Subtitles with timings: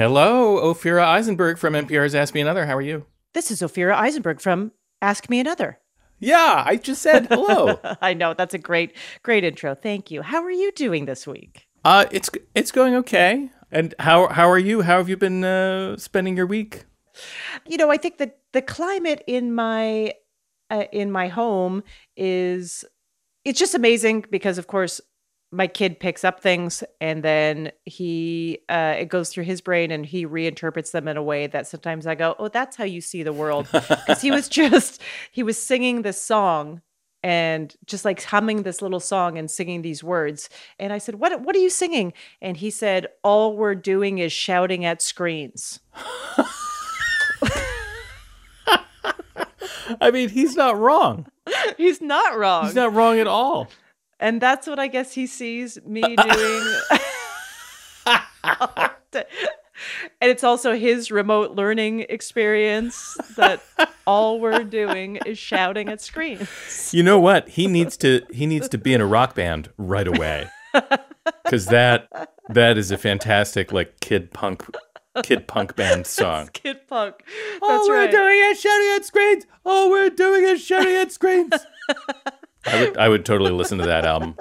[0.00, 2.64] Hello, Ophira Eisenberg from NPR's Ask Me Another.
[2.64, 3.04] How are you?
[3.34, 5.78] This is Ophira Eisenberg from Ask Me Another.
[6.18, 7.78] Yeah, I just said hello.
[8.00, 9.74] I know that's a great, great intro.
[9.74, 10.22] Thank you.
[10.22, 11.66] How are you doing this week?
[11.84, 13.50] uh, it's it's going okay.
[13.70, 14.80] And how how are you?
[14.80, 16.86] How have you been uh, spending your week?
[17.66, 20.14] You know, I think that the climate in my
[20.70, 21.82] uh, in my home
[22.16, 22.86] is
[23.44, 25.02] it's just amazing because, of course,
[25.52, 30.06] my kid picks up things and then he uh, it goes through his brain and
[30.06, 33.22] he reinterprets them in a way that sometimes I go, oh, that's how you see
[33.22, 33.66] the world.
[33.72, 35.02] Because he was just
[35.32, 36.82] he was singing this song
[37.22, 40.48] and just like humming this little song and singing these words.
[40.78, 44.32] And I said, "What what are you singing?" And he said, "All we're doing is
[44.32, 45.80] shouting at screens."
[50.00, 51.26] I mean, he's not wrong.
[51.76, 52.66] He's not wrong.
[52.66, 53.68] He's not wrong at all.
[54.20, 56.74] And that's what I guess he sees me doing.
[59.14, 59.24] and
[60.20, 63.60] it's also his remote learning experience that
[64.06, 66.92] all we're doing is shouting at screens.
[66.92, 67.48] You know what?
[67.48, 70.48] He needs to he needs to be in a rock band right away.
[71.48, 72.08] Cuz that
[72.48, 74.64] that is a fantastic like kid punk
[75.22, 76.50] kid punk band song.
[76.52, 77.16] Kid Punk.
[77.26, 78.10] That's All we're right.
[78.10, 79.46] doing is shouting at screens.
[79.64, 81.52] All we're doing is shouting at screens.
[82.66, 84.36] I would I would totally listen to that album.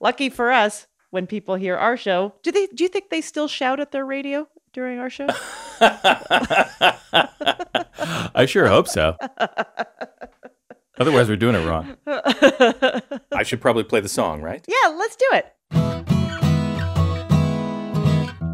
[0.00, 3.48] Lucky for us, when people hear our show, do they do you think they still
[3.48, 5.28] shout at their radio during our show?
[8.34, 9.16] I sure hope so.
[10.98, 11.96] Otherwise, we're doing it wrong.
[13.32, 14.64] I should probably play the song, right?
[14.68, 15.46] yeah, let's do it.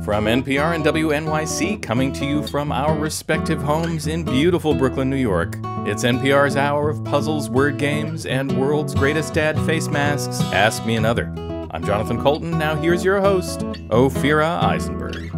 [0.08, 5.16] From NPR and WNYC, coming to you from our respective homes in beautiful Brooklyn, New
[5.16, 5.56] York.
[5.86, 10.40] It's NPR's hour of puzzles, word games, and world's greatest dad face masks.
[10.44, 11.26] Ask Me Another.
[11.70, 12.52] I'm Jonathan Coulton.
[12.52, 15.30] Now here's your host, Ophira Eisenberg.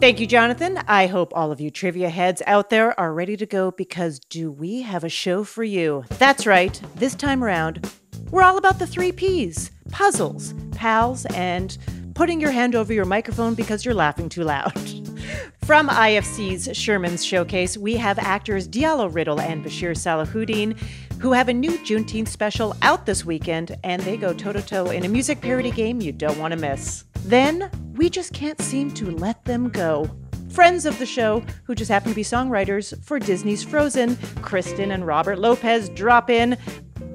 [0.00, 0.78] Thank you, Jonathan.
[0.88, 4.50] I hope all of you trivia heads out there are ready to go because do
[4.50, 6.04] we have a show for you?
[6.18, 6.82] That's right.
[6.96, 7.88] This time around,
[8.32, 11.78] we're all about the three P's puzzles, pals, and
[12.14, 14.72] putting your hand over your microphone because you're laughing too loud.
[15.64, 20.78] From IFC's Sherman's Showcase, we have actors Diallo Riddle and Bashir Salahuddin,
[21.20, 24.90] who have a new Juneteenth special out this weekend, and they go toe to toe
[24.90, 27.04] in a music parody game you don't want to miss.
[27.24, 30.10] Then, we just can't seem to let them go.
[30.50, 35.06] Friends of the show, who just happen to be songwriters for Disney's Frozen, Kristen and
[35.06, 36.58] Robert Lopez drop in.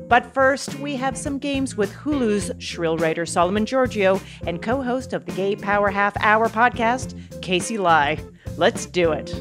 [0.09, 5.13] But first, we have some games with Hulu's shrill writer Solomon Georgio and co host
[5.13, 8.19] of the Gay Power Half Hour podcast, Casey Ley.
[8.57, 9.31] Let's do it.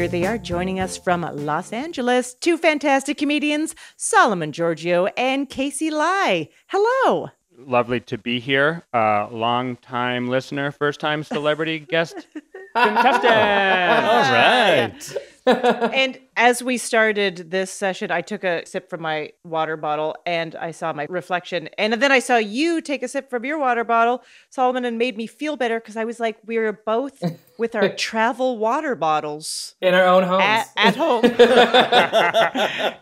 [0.00, 5.90] Here they are joining us from Los Angeles, two fantastic comedians, Solomon Georgio and Casey
[5.90, 6.48] Ley.
[6.68, 7.28] Hello.
[7.58, 8.86] lovely to be here.
[8.94, 12.14] Uh, long time listener, first time celebrity guest
[12.74, 13.26] contestant.
[13.26, 15.16] All right.
[15.94, 20.56] and as we started this session, I took a sip from my water bottle and
[20.56, 21.68] I saw my reflection.
[21.76, 25.18] And then I saw you take a sip from your water bottle, Solomon, and made
[25.18, 27.22] me feel better because I was like, we're both
[27.58, 30.42] with our travel water bottles in our own homes.
[30.42, 31.24] at, at home.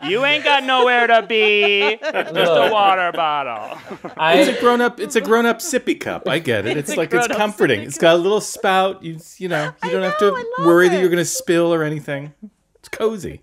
[0.09, 1.97] you ain't got nowhere to be.
[2.01, 3.77] Just a water bottle.
[4.17, 4.99] It's a grown up.
[4.99, 6.27] It's a grown up sippy cup.
[6.27, 6.75] I get it.
[6.75, 7.79] It's It's, like it's comforting.
[7.83, 9.01] It's got a little spout.
[9.01, 11.83] You you know you don't have to I love worry that you're gonna spill or
[11.83, 12.33] anything.
[12.79, 13.41] It's cozy.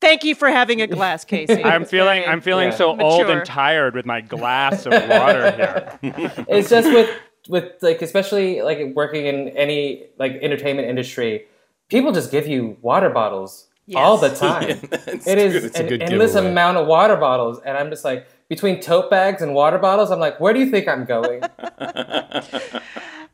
[0.00, 1.62] Thank you for having a glass, Casey.
[1.64, 2.76] I'm feeling I'm feeling Yeah.
[2.76, 5.98] so old and tired with my glass of water here.
[6.48, 7.10] it's just with
[7.48, 11.44] with like especially like working in any like entertainment industry,
[11.88, 14.38] people just give you water bottles all the Yes.
[14.40, 14.68] time.
[15.06, 15.60] It's it true.
[15.66, 16.50] It's a an good endless giveaway.
[16.50, 20.10] amount of water bottles, and I'm just like between tote bags and water bottles.
[20.10, 21.42] I'm like, where do you think I'm going?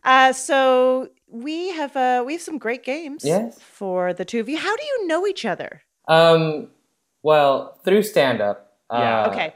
[0.05, 3.59] Uh, so we have uh, we have some great games Yes.
[3.61, 4.59] for the two of you.
[4.59, 5.83] How do you know each other?
[6.09, 6.69] um,
[7.23, 8.73] well, through stand up.
[8.93, 9.23] Yeah.
[9.25, 9.55] Uh, Okay.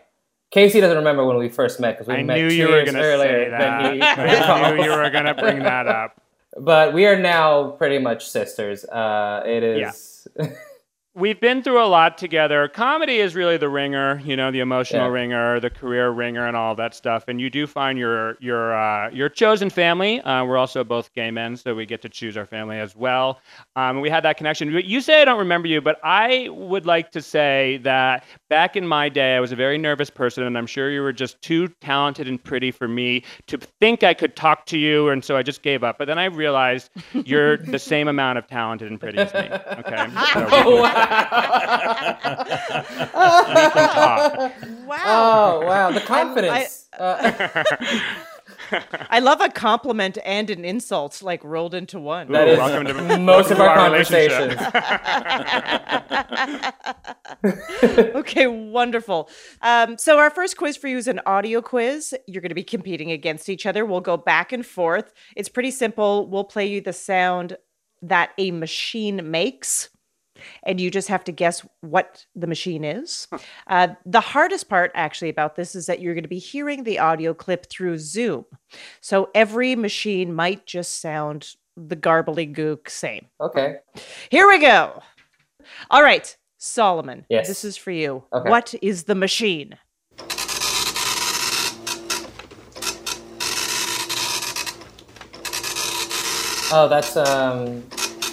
[0.51, 2.77] Casey doesn't remember when we first met because we I met knew two you were
[2.83, 3.95] years going earlier say than that.
[3.95, 6.21] he I knew you were going to bring that up.
[6.59, 8.85] But we are now pretty much sisters.
[8.85, 10.29] Uh, it is.
[11.15, 12.69] we've been through a lot together.
[12.69, 15.13] Comedy is really the ringer, you know, the emotional Yeah.
[15.13, 17.25] ringer, the career ringer, and all that stuff.
[17.29, 20.21] And you do find your your uh, your chosen family.
[20.23, 23.41] Uh, we're also both gay men, so we get to choose our family as well.
[23.77, 24.71] Um, we had that connection.
[24.73, 28.87] You say I don't remember you, but I would like to say that back in
[28.87, 31.69] my day, I was a very nervous person, and I'm sure you were just too
[31.81, 35.43] talented and pretty for me to think I could talk to you, and so I
[35.43, 35.99] just gave up.
[35.99, 36.91] But then I realized
[37.25, 39.49] you're the same amount of talented and pretty as me.
[39.79, 40.07] Okay.
[40.33, 41.02] So Oh, we can talk.
[44.87, 45.03] Wow.
[45.07, 46.89] Oh wow, the confidence.
[46.99, 47.65] Uh,
[49.11, 52.31] I love a compliment and an insult like rolled into one.
[52.33, 54.55] that Ooh, is welcome to- most of our our conversations.
[58.17, 59.29] okay, wonderful.
[59.61, 62.15] Um, so, our first quiz for you is an audio quiz.
[62.27, 63.85] You're going to be competing against each other.
[63.85, 65.13] We'll go back and forth.
[65.37, 66.29] It's pretty simple.
[66.29, 67.57] We'll play you the sound
[68.03, 69.89] that a machine makes,
[70.63, 73.29] and you just have to guess what the machine is.
[73.67, 76.99] Uh, the hardest part, actually, about this is that you're going to be hearing the
[76.99, 78.45] audio clip through Zoom.
[79.01, 83.27] So, every machine might just sound the garbly gook same.
[83.41, 83.77] Okay.
[84.31, 85.03] Here we go.
[85.91, 87.25] All right, Solomon.
[87.29, 87.49] Yes.
[87.49, 88.25] This is for you.
[88.33, 88.51] Okay.
[88.51, 89.79] What is the machine?
[96.75, 97.85] Oh, that's um,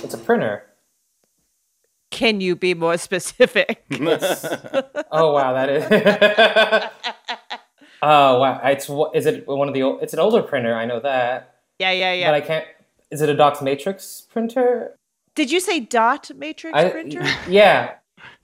[0.02, 0.69] it's a printer.
[2.20, 3.86] Can you be more specific?
[5.12, 5.84] Oh wow, that is.
[8.02, 9.84] oh wow, it's wha- is it one of the?
[9.84, 10.76] ol- It's an older printer.
[10.76, 12.28] I know that, yeah, yeah, yeah.
[12.32, 12.36] but.
[12.36, 12.66] I can't.
[13.10, 14.96] Is it a Docs Matrix printer?
[15.34, 17.24] Did you say dot matrix I, printer?
[17.48, 17.94] Yeah.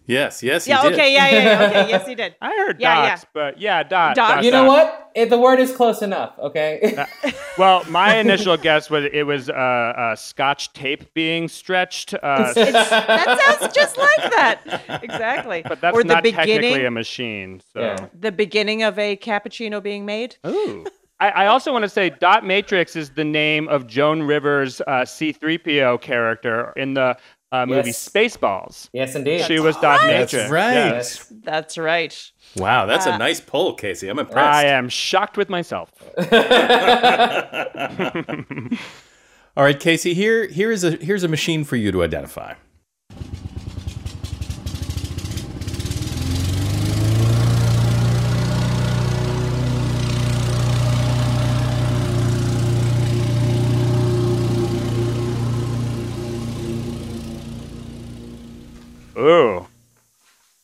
[0.08, 0.94] Yes, yes, yeah, did.
[0.94, 1.68] okay, yeah, yeah, yeah.
[1.68, 2.36] Okay, yes, he did.
[2.42, 3.20] I heard Yeah, yeah.
[3.34, 4.16] but yeah, dot.
[4.16, 4.36] Dot.
[4.36, 4.68] dot, You know dot.
[4.68, 5.12] what?
[5.16, 6.38] It, the word is close enough.
[6.40, 7.06] Okay.
[7.58, 12.14] Well, my initial guess was it was uh, uh, Scotch tape being stretched.
[12.14, 15.02] Uh, That sounds just like that.
[15.02, 15.62] Exactly.
[15.66, 17.62] but that's or the not technically a machine.
[17.74, 17.80] So.
[17.80, 18.08] Yeah.
[18.20, 20.36] the beginning of a cappuccino being made.
[20.46, 20.86] Ooh.
[21.22, 25.04] I, I also want to say Dot Matrix is the name of Joan Rivers' uh,
[25.06, 27.16] C3PO character in the
[27.62, 28.10] uh, movie Yes.
[28.10, 28.90] Spaceballs.
[28.94, 29.42] yes, indeed.
[29.46, 30.52] She was Dot That's Matrix.
[30.52, 30.74] right.
[30.74, 31.34] Yes.
[31.44, 32.32] That's right.
[32.58, 34.08] Wow, that's Uh, a nice pull, Casey.
[34.10, 34.38] I'm impressed.
[34.56, 35.92] I am shocked with myself.
[39.58, 40.14] All right, Casey.
[40.14, 42.56] Here, here is a here's a machine for you to identify.
[59.26, 59.68] Ooh.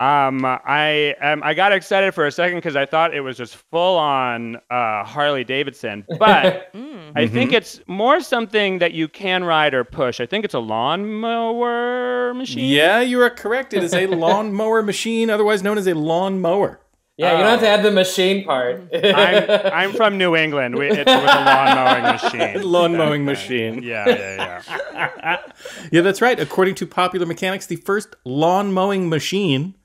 [0.02, 3.56] Um, I um, I got excited for a second because I thought it was just
[3.56, 6.72] full on uh, Harley Davidson, but
[7.16, 10.20] I think it's more something that you can ride or push.
[10.20, 12.68] I think it's a lawnmower machine.
[12.68, 13.76] Yeah, you are correct.
[13.76, 16.81] It is a lawnmower machine, otherwise known as a lawn mower.
[17.22, 18.84] Yeah, you don't have to add the machine part.
[18.92, 20.76] I'm, I'm from New England.
[20.76, 22.62] We, it's with a lawn mowing machine.
[22.72, 23.84] Lawn mowing machine.
[23.84, 24.64] Yeah, yeah,
[24.96, 25.38] yeah.
[25.92, 26.40] Yeah, that's right.
[26.40, 29.76] According to Popular Mechanics, the first lawn mowing machine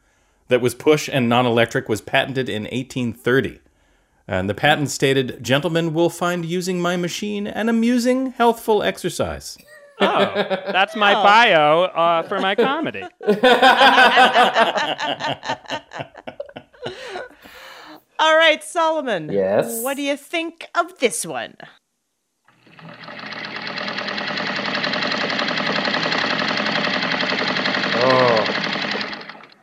[0.49, 3.61] that was push and non electric was patented in 1830.
[4.27, 9.59] And the patent stated, Gentlemen will find using my machine an amusing, healthful exercise.
[10.01, 10.07] Oh,
[10.73, 13.05] that's my bio uh, for my comedy.
[18.19, 19.31] All right, Solomon.
[19.31, 19.83] Yes?
[19.83, 21.57] What do you think of this one?
[27.99, 28.45] oh,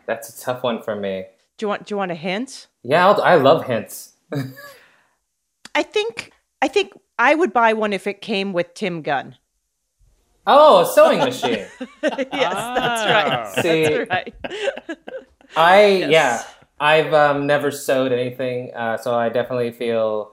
[0.05, 1.25] that's a tough one for me.
[1.57, 2.67] Do you want do you want a hint?
[2.83, 4.13] Yeah, I'll, I love hints.
[5.75, 6.31] I think
[6.61, 9.37] I think I would buy one if it came with Tim Gunn.
[10.45, 11.65] Oh, a sewing machine.
[11.79, 13.31] yes, that's right.
[13.31, 13.53] Ah.
[13.61, 14.33] See, That's right.
[15.55, 16.11] I Yes.
[16.11, 16.43] yeah,
[16.79, 20.31] I've um, never sewed anything, uh, so I definitely feel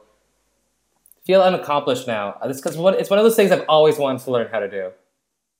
[1.25, 2.39] feel unaccomplished now.
[2.43, 4.69] Uh, It's because it's one of those things I've always wanted to learn how to
[4.71, 4.91] do.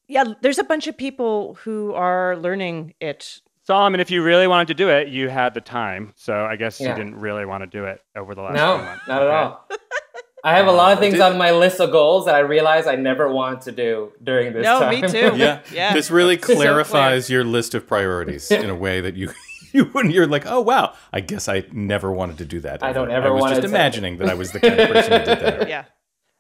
[0.09, 3.41] Yeah, there's a bunch of people who are learning it.
[3.63, 6.13] Solomon, if you really wanted to do it, you had the time.
[6.17, 6.89] So I guess Yeah.
[6.89, 9.03] you didn't really want to do it over the last No, months.
[9.07, 9.37] not at Okay.
[9.37, 9.69] all.
[10.43, 12.87] I have a lot of things did- on my list of goals that I realize
[12.89, 15.01] I never want to do during this No, time.
[15.03, 15.33] me too.
[15.37, 15.61] Yeah.
[15.71, 15.93] Yeah.
[15.93, 19.31] This really So clarifies your list of priorities in a way that you.
[19.75, 22.83] You, when you're like, oh wow, I guess I never wanted to do that.
[22.83, 23.27] I don't ever.
[23.27, 25.19] ever I was wanna just to- imagining that I was the kind of person who
[25.19, 25.69] did that.
[25.75, 25.85] yeah.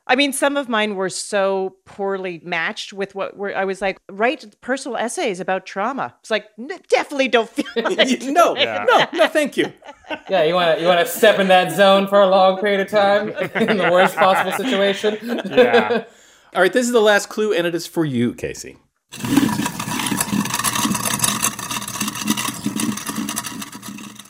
[0.06, 3.56] I mean, some of mine were so poorly matched with what were.
[3.56, 6.16] I was like, write personal essays about trauma.
[6.20, 8.84] It's like, n- definitely don't feel like no, Yeah.
[8.88, 9.72] no, no, thank you.
[10.28, 12.80] Yeah, you want to you want to step in that zone for a long period
[12.80, 13.28] of time
[13.68, 15.18] in the worst possible situation.
[15.46, 16.04] Yeah.
[16.56, 18.78] All right, this is the last clue, and it is for you, Casey.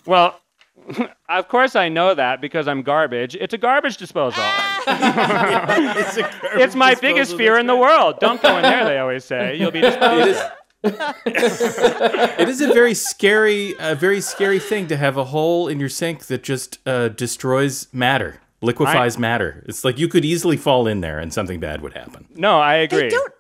[0.07, 0.41] Well,
[1.29, 3.37] of course I know that because I'm garbage.
[3.37, 4.43] It's a garbage disposal.
[4.87, 8.19] it's, a garbage it's my disposal, biggest fear in the world.
[8.21, 9.57] Don't go in there, they always say.
[9.57, 10.29] You'll be disposed.
[10.31, 10.43] It is.
[11.27, 15.91] it is a very scary, a very scary thing to have a hole in your
[15.91, 19.63] sink that just uh, destroys matter, liquefies matter.
[19.69, 22.27] It's like you could easily fall in there and something bad would happen.
[22.35, 23.03] No, I agree.
[23.03, 23.33] They don't.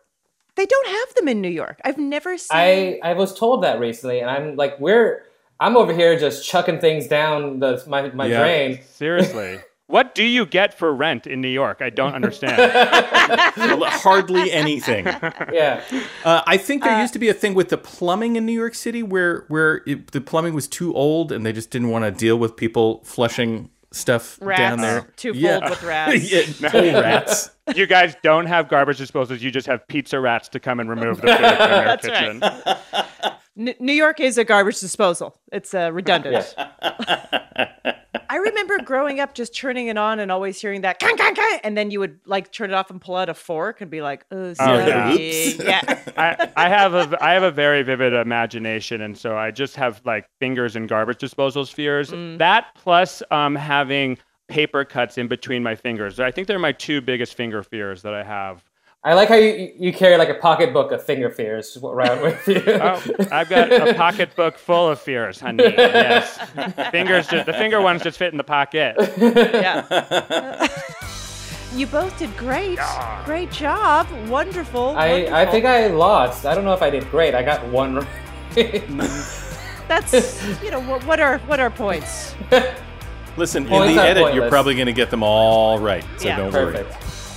[0.57, 1.81] They don't have them in New York.
[1.85, 2.49] I've never seen.
[2.51, 5.23] I I was told that recently, and I'm like, we're
[5.61, 8.41] I'm over here just chucking things down the my my Yeah.
[8.41, 8.81] drain.
[8.95, 9.61] Seriously.
[9.91, 11.79] What do you get for rent in New York?
[11.83, 12.55] I don't understand.
[13.57, 15.05] Hardly anything.
[15.53, 15.83] Yeah,
[16.25, 18.77] Uh, I think there used to be a thing with the plumbing in New York
[18.77, 22.13] City where where it, the plumbing was too old and they just didn't want to
[22.13, 25.09] deal with people flushing stuff Rats, down there.
[25.17, 26.31] too full with rats.
[26.61, 27.51] yeah, whole rats.
[27.75, 29.41] you guys don't have garbage disposals.
[29.41, 32.43] You just have pizza rats to come and remove the food from your That's kitchen.
[32.45, 35.37] N- New York is a garbage disposal.
[35.53, 36.55] It's uh, redundant.
[36.57, 41.59] I remember growing up just turning it on and always hearing that "Kang, kang, kang,"
[41.65, 44.03] and then you would like turn it off and pull out a fork and be
[44.03, 45.13] like, "Oh, sorry." yeah.
[45.13, 45.99] yeah.
[46.17, 50.01] I, I have a I have a very vivid imagination, and so I just have
[50.05, 52.11] like fingers and garbage disposal spheres.
[52.39, 54.17] That plus um, having
[54.47, 56.21] paper cuts in between my fingers.
[56.21, 58.65] I think they're my two biggest finger fears that I have.
[59.03, 62.63] I like how you you carry like a pocketbook of finger fears around with you.
[62.67, 63.03] Oh,
[63.33, 65.65] I've got a pocketbook full of fears, honey.
[65.65, 66.39] Yes,
[66.91, 67.27] fingers.
[67.27, 68.97] Just, the finger ones just fit in the pocket.
[69.19, 70.69] yeah.
[71.75, 72.79] you both did great.
[73.25, 74.07] Great job.
[74.29, 74.95] Wonderful.
[74.99, 76.45] I I think I lost.
[76.45, 77.35] I don't know if I did great.
[77.35, 77.95] I got one.
[77.97, 78.07] right.
[79.89, 82.35] that's you know what, what are what are points?
[83.39, 86.37] Listen, in the are edit, you're probably going to get them all right, so Yeah.
[86.37, 86.85] don't worry.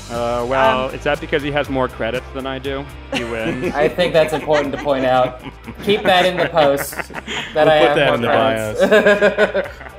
[0.09, 2.85] Uh, well, is that because he has more credits than I do?
[3.13, 3.73] He wins.
[3.73, 5.41] I think that's important to point out.
[5.83, 6.95] Keep that in the post.
[7.53, 9.69] That I put have that in the credits.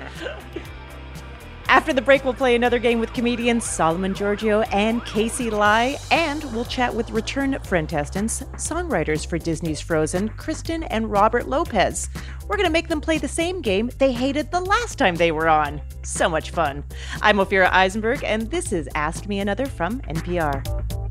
[1.68, 6.44] After the break, we'll play another game with comedians Solomon Georgio and Casey Ley, and
[6.52, 12.10] we'll chat with return Frentestants, songwriters for Disney's Frozen, Kristen and Robert Lopez.
[12.46, 15.32] We're going to make them play the same game they hated the last time they
[15.32, 15.80] were on.
[16.02, 16.84] So much fun.
[17.22, 21.03] I'm Ophira Eisenberg, and this is Ask Me Another from NPR.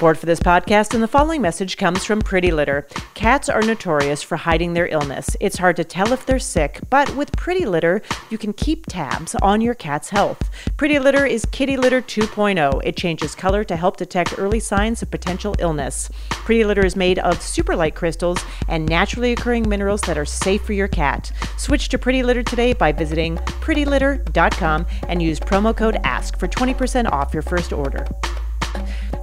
[0.00, 2.86] Support for this podcast and the following message comes from Pretty Litter.
[3.12, 5.36] Cats are notorious for hiding their illness.
[5.40, 9.34] It's hard to tell if they're sick, but with Pretty Litter, you can keep tabs
[9.42, 10.48] on your cat's health.
[10.78, 12.80] Pretty Litter is Kitty Litter 2.0.
[12.82, 16.08] It changes color to help detect early signs of potential illness.
[16.30, 20.64] Pretty Litter is made of super light crystals and naturally occurring minerals that are safe
[20.64, 21.30] for your cat.
[21.58, 27.12] Switch to Pretty Litter today by visiting prettylitter.com and use promo code ASK for 20%
[27.12, 28.06] off your first order.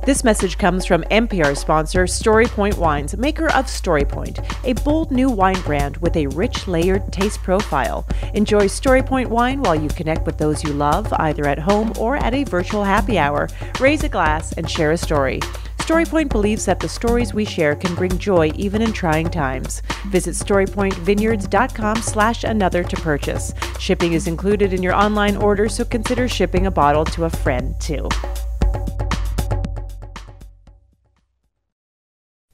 [0.08, 5.60] This message comes from NPR sponsor StoryPoint Wines, maker of StoryPoint, a bold new wine
[5.64, 8.08] brand with a rich, layered taste profile.
[8.34, 12.34] Enjoy StoryPoint wine while you connect with those you love, either at home or at
[12.34, 13.50] a virtual happy hour.
[13.82, 15.42] Raise a glass and share a story.
[15.80, 19.82] StoryPoint believes that the stories we share can bring joy even in trying times.
[20.08, 23.54] Visit storypointvineyards.com slash another to purchase.
[23.78, 27.78] Shipping is included in your online order, so consider shipping a bottle to a friend
[27.80, 28.08] too.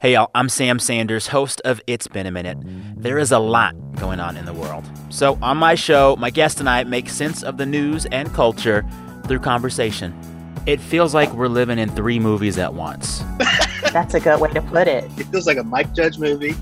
[0.03, 2.57] Hey y'all, I'm Sam Sanders, host of It's Been a Minute.
[2.98, 4.83] There is a lot going on in the world.
[5.10, 8.86] So, on my show, my guest and I make sense of the news and culture
[9.27, 10.13] through conversation.
[10.65, 13.24] It feels like we're living in three movies at once.
[13.93, 15.05] That's a good way to put it.
[15.17, 16.55] It feels like a Mike Judge movie.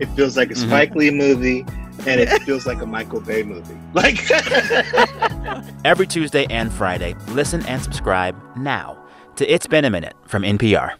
[0.00, 0.66] It feels like a Mhm.
[0.66, 1.60] Spike Lee movie.
[2.08, 3.78] And it feels like a Michael Bay movie.
[3.94, 4.18] Like,
[5.84, 8.98] Every Tuesday and Friday, listen and subscribe now
[9.36, 10.94] to It's Been a Minute from NPR.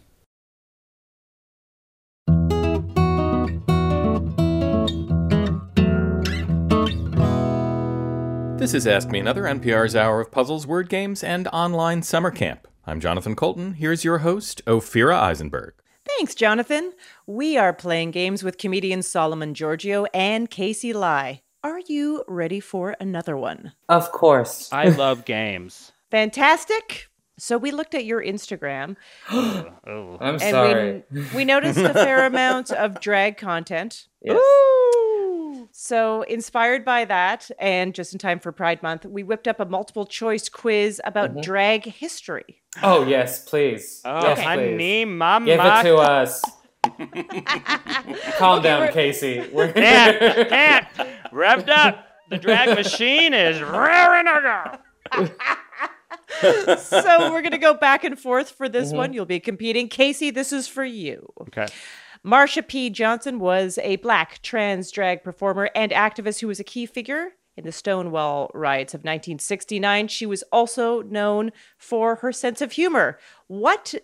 [8.61, 12.67] This is Ask Me Another, NPR's hour of puzzles, word games, and online summer camp.
[12.85, 13.73] I'm Jonathan Coulton.
[13.73, 15.73] Here's your host, Ophira Eisenberg.
[16.05, 16.93] Thanks, Jonathan.
[17.25, 21.41] We are playing games with comedians Solomon Georgio and Casey Ley.
[21.63, 23.73] Are you ready for another one?
[23.89, 24.71] Of course.
[24.71, 25.91] I love games.
[26.11, 27.07] Fantastic.
[27.39, 28.95] So we looked at your Instagram
[29.31, 29.71] oh.
[29.87, 30.17] oh.
[30.21, 31.03] I'm and sorry.
[31.11, 34.07] we, we noticed a fair amount of drag content.
[34.21, 34.39] Yes.
[35.83, 39.65] So, inspired by that, and just in time for Pride Month, we whipped up a
[39.65, 41.41] multiple choice quiz about mm-hmm.
[41.41, 42.61] drag history.
[42.83, 43.99] Oh yes, please.
[44.05, 45.05] Oh, yes, honey, please.
[45.05, 45.47] mama.
[45.47, 46.43] Give it to us.
[48.37, 49.49] Calm down, we're- Casey.
[49.51, 50.87] We're Can't, can't.
[51.33, 52.05] Revved up.
[52.29, 55.27] The drag machine is raring to go.
[56.77, 58.97] so we're going to go back and forth for this mm-hmm.
[58.97, 59.13] one.
[59.13, 59.87] You'll be competing.
[59.87, 61.27] Casey, this is for you.
[61.41, 61.65] Okay.
[62.25, 62.89] Marsha P.
[62.91, 67.63] Johnson was a black trans drag performer and activist who was a key figure in
[67.63, 70.07] the Stonewall riots of 1969.
[70.07, 73.17] She was also known for her sense of humor.
[73.47, 73.95] What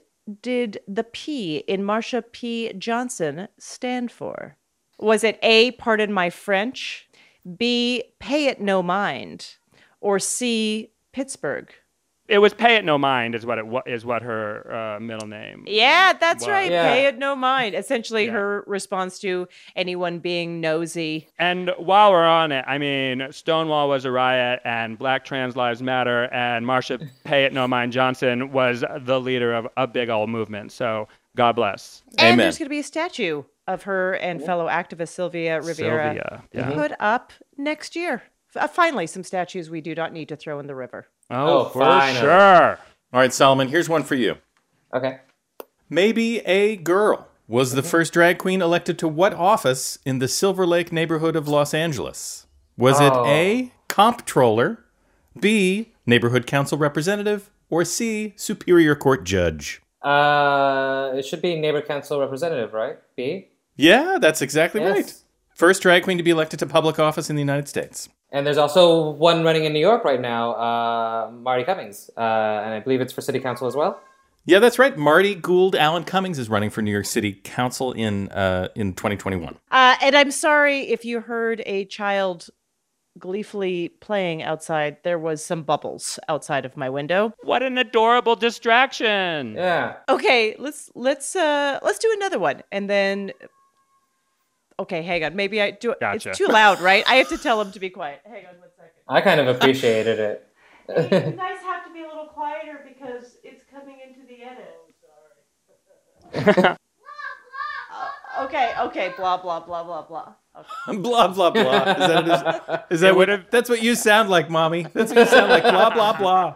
[0.41, 2.73] did the P in Marsha P.
[2.73, 4.57] Johnson stand for?
[4.99, 7.07] Was it A, pardon my French,
[7.57, 9.57] B, pay it no mind,
[10.01, 11.71] or C, Pittsburgh?
[12.27, 15.27] It was Pay It No Mind is what it wa- is what her uh, middle
[15.27, 15.63] name.
[15.65, 16.51] Yeah, that's Wow.
[16.53, 16.71] right.
[16.71, 16.87] Yeah.
[16.91, 17.73] Pay it no mind.
[17.73, 18.31] Essentially, Yeah.
[18.33, 21.29] her response to anyone being nosy.
[21.39, 25.81] And while we're on it, I mean, Stonewall was a riot, and Black Trans Lives
[25.81, 30.29] Matter, and Marsha Pay It No Mind Johnson was the leader of a big old
[30.29, 30.71] movement.
[30.73, 32.03] So God bless.
[32.17, 32.37] And Amen.
[32.39, 36.43] there's going to be a statue of her and fellow activist Sylvia Rivera Sylvia.
[36.51, 36.71] Yeah.
[36.71, 38.23] put up next year.
[38.55, 41.07] Uh, finally, some statues we do not need to throw in the river.
[41.29, 42.19] Oh, Oh, for finally.
[42.21, 42.79] sure.
[43.13, 44.37] All right, Solomon, here's one for you.
[44.93, 45.19] Okay.
[45.91, 46.75] Maebe A.
[46.77, 51.35] Girl was the first drag queen elected to what office in the Silver Lake neighborhood
[51.35, 52.45] of Los Angeles?
[52.77, 53.25] Was it Oh.
[53.25, 54.83] A, comptroller,
[55.39, 59.81] B, neighborhood council representative, or C, superior court judge?
[60.01, 62.97] Uh, it should be neighbor council representative, right?
[63.15, 63.47] B.
[63.75, 64.95] Yeah, that's exactly Yes.
[64.95, 65.13] right.
[65.55, 68.09] First drag queen to be elected to public office in the United States.
[68.31, 72.73] And there's also one running in New York right now, uh, Marty Cummings, uh, and
[72.73, 74.01] I believe it's for city council as well.
[74.45, 74.97] Yeah, that's right.
[74.97, 79.57] Marty Gould Allen Cummings is running for New York City Council in uh, in 2021.
[79.71, 82.49] Uh, and I'm sorry if you heard a child
[83.19, 84.97] gleefully playing outside.
[85.03, 87.33] There was some bubbles outside of my window.
[87.43, 89.55] What an adorable distraction.
[89.55, 89.97] Yeah.
[90.07, 93.31] Okay, let's let's uh let's do another one, and then.
[94.79, 95.35] Okay, hang on.
[95.35, 95.95] Maybe I do.
[95.99, 96.29] Gotcha.
[96.29, 97.03] It's too loud, right?
[97.07, 98.21] I have to tell him to be quiet.
[98.25, 98.91] Hang on one second.
[99.07, 100.47] I kind of appreciated it.
[100.89, 100.95] you
[101.31, 104.75] guys have to be a little quieter because it's coming into the edit.
[107.89, 110.35] Uh, okay, okay, blah blah blah blah blah.
[110.57, 110.97] Okay.
[111.01, 111.83] blah blah blah.
[111.83, 113.29] Is that, is, is that what?
[113.29, 114.87] would've- That's what you sound like, mommy.
[114.93, 115.63] That's what you sound like.
[115.63, 116.55] Blah blah blah.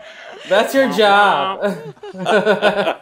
[0.50, 1.78] That's your job.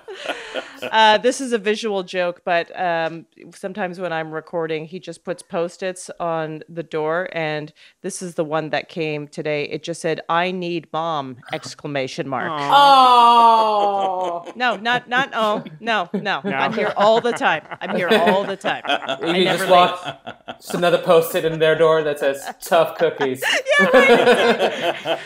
[0.81, 5.43] Uh, this is a visual joke, but um, sometimes when I'm recording, he just puts
[5.43, 9.65] post-its on the door, and this is the one that came today.
[9.65, 12.49] It just said, "I need mom!" exclamation mark.
[12.53, 14.45] oh.
[14.55, 16.39] No, not not oh no no.
[16.45, 17.63] I'm here all the time.
[17.81, 18.83] I'm here all the time.
[19.21, 19.69] You never just leave.
[19.69, 23.43] walk, just another post-it in their door that says "tough cookies."
[23.79, 25.19] yeah,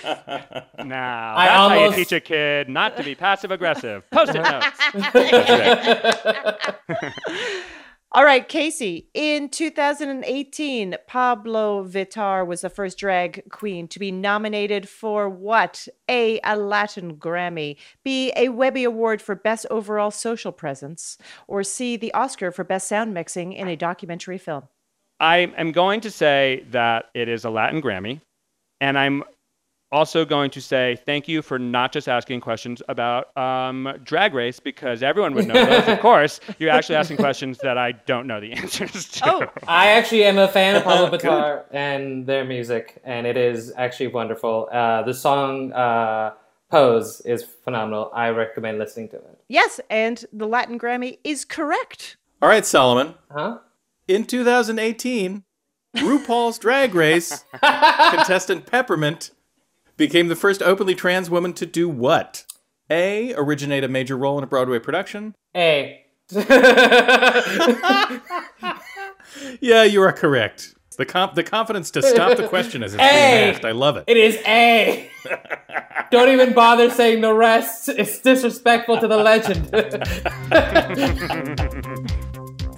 [0.83, 4.09] Now, I that's how you almost- teach a kid not to be passive aggressive.
[4.11, 4.79] Post-it notes.
[8.15, 9.09] All right, Casey.
[9.15, 15.87] In 2018, Pabllo Vittar was the first drag queen to be nominated for what?
[16.07, 16.39] A.
[16.43, 17.75] A Latin Grammy.
[18.03, 18.31] B.
[18.35, 21.17] A Webby Award for Best Overall Social Presence.
[21.47, 21.97] Or C.
[21.97, 24.65] The Oscar for Best Sound Mixing in a Documentary Film.
[25.19, 28.21] I am going to say that it is a Latin Grammy,
[28.81, 29.23] and I'm
[29.91, 34.59] also going to say thank you for not just asking questions about um, Drag Race
[34.59, 35.87] because everyone would know those.
[35.87, 39.29] Of course, you're actually asking questions that I don't know the answers to.
[39.31, 43.71] Oh, I actually am a fan of Pabllo Vittar and their music, and it is
[43.77, 44.67] actually wonderful.
[44.71, 46.33] Uh, the song uh,
[46.71, 48.09] "Pose" is phenomenal.
[48.15, 49.39] I recommend listening to it.
[49.47, 52.17] yes, and the Latin Grammy is correct.
[52.41, 53.13] All right, Solomon.
[53.31, 53.59] Huh?
[54.07, 55.43] In 2018,
[55.97, 59.31] RuPaul's Drag Race contestant Peppermint
[59.95, 62.45] became the first openly trans woman to do what?
[62.89, 63.33] A.
[63.35, 65.35] Originate a major role in a Broadway production.
[65.55, 66.01] A.
[69.61, 70.75] Yeah, you are correct.
[70.97, 73.11] The comp- the confidence to stop the question as it's being
[73.55, 73.65] asked.
[73.65, 74.03] I love it.
[74.07, 75.09] It is A.
[76.11, 77.89] Don't even bother saying the rest.
[77.89, 79.69] It's disrespectful to the legend.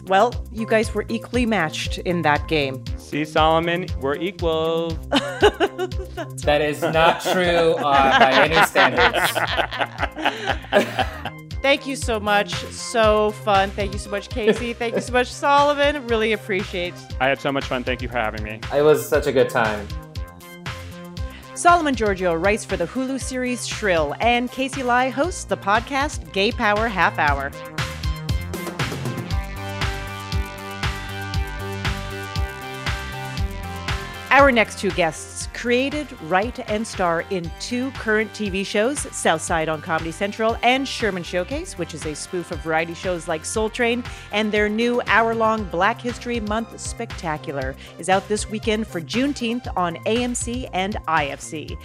[0.08, 2.84] Well, you guys were equally matched in that game.
[2.98, 4.90] See, Solomon, we're equal.
[5.10, 9.32] that is not true uh, by any standards.
[11.62, 12.54] Thank you so much.
[12.54, 13.72] So fun.
[13.72, 14.74] Thank you so much, Casey.
[14.74, 16.06] Thank you so much, Solomon.
[16.08, 16.94] Really appreciate.
[17.20, 17.84] I had so much fun.
[17.84, 18.60] Thank you for having me.
[18.72, 19.88] It was such a good time.
[21.56, 26.52] Solomon Georgio writes for the Hulu series Shrill, and Casey Ley hosts the podcast Gay
[26.52, 27.52] Power Half Hour.
[34.36, 39.82] Our next two guests created, write, and star in two current TV shows Southside on
[39.82, 44.04] Comedy Central and Sherman Showcase, which is a spoof of variety shows like Soul Train,
[44.32, 49.66] and their new hour long Black History Month Spectacular is out this weekend for Juneteenth
[49.76, 51.76] on AMC and IFC.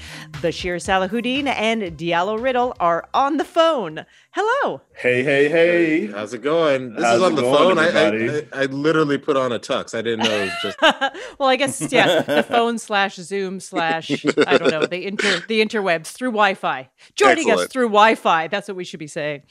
[0.43, 4.05] Bashir Salahuddin and Diallo Riddle are on the phone.
[4.33, 4.83] Hello.
[4.95, 6.07] Hey, hey, hey.
[6.07, 6.95] How's it going?
[6.95, 7.79] This How's is on the going, phone.
[7.79, 8.61] I, I.
[8.61, 9.93] I, I literally put on a tux.
[9.93, 10.83] I didn't know it was just.
[11.39, 15.65] well, I guess yeah, the phone slash Zoom slash I don't know the inter the
[15.65, 16.91] interwebs through Wi-Fi.
[17.15, 18.49] Joining us through Wi-Fi.
[18.49, 19.43] That's what we should be saying.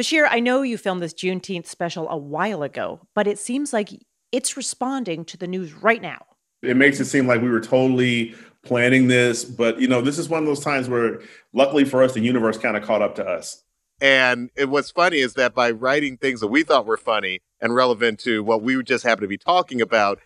[0.00, 3.90] Bashir, I know you filmed this Juneteenth special a while ago, but it seems like
[4.30, 6.24] it's responding to the news right now.
[6.62, 10.28] It makes it seem like we were totally planning this, but you know, this is
[10.28, 11.20] one of those times where
[11.52, 13.64] luckily for us, the universe kind of caught up to us.
[14.00, 17.74] And it, what's funny is that by writing things that we thought were funny and
[17.74, 20.20] relevant to what we just happened to be talking about,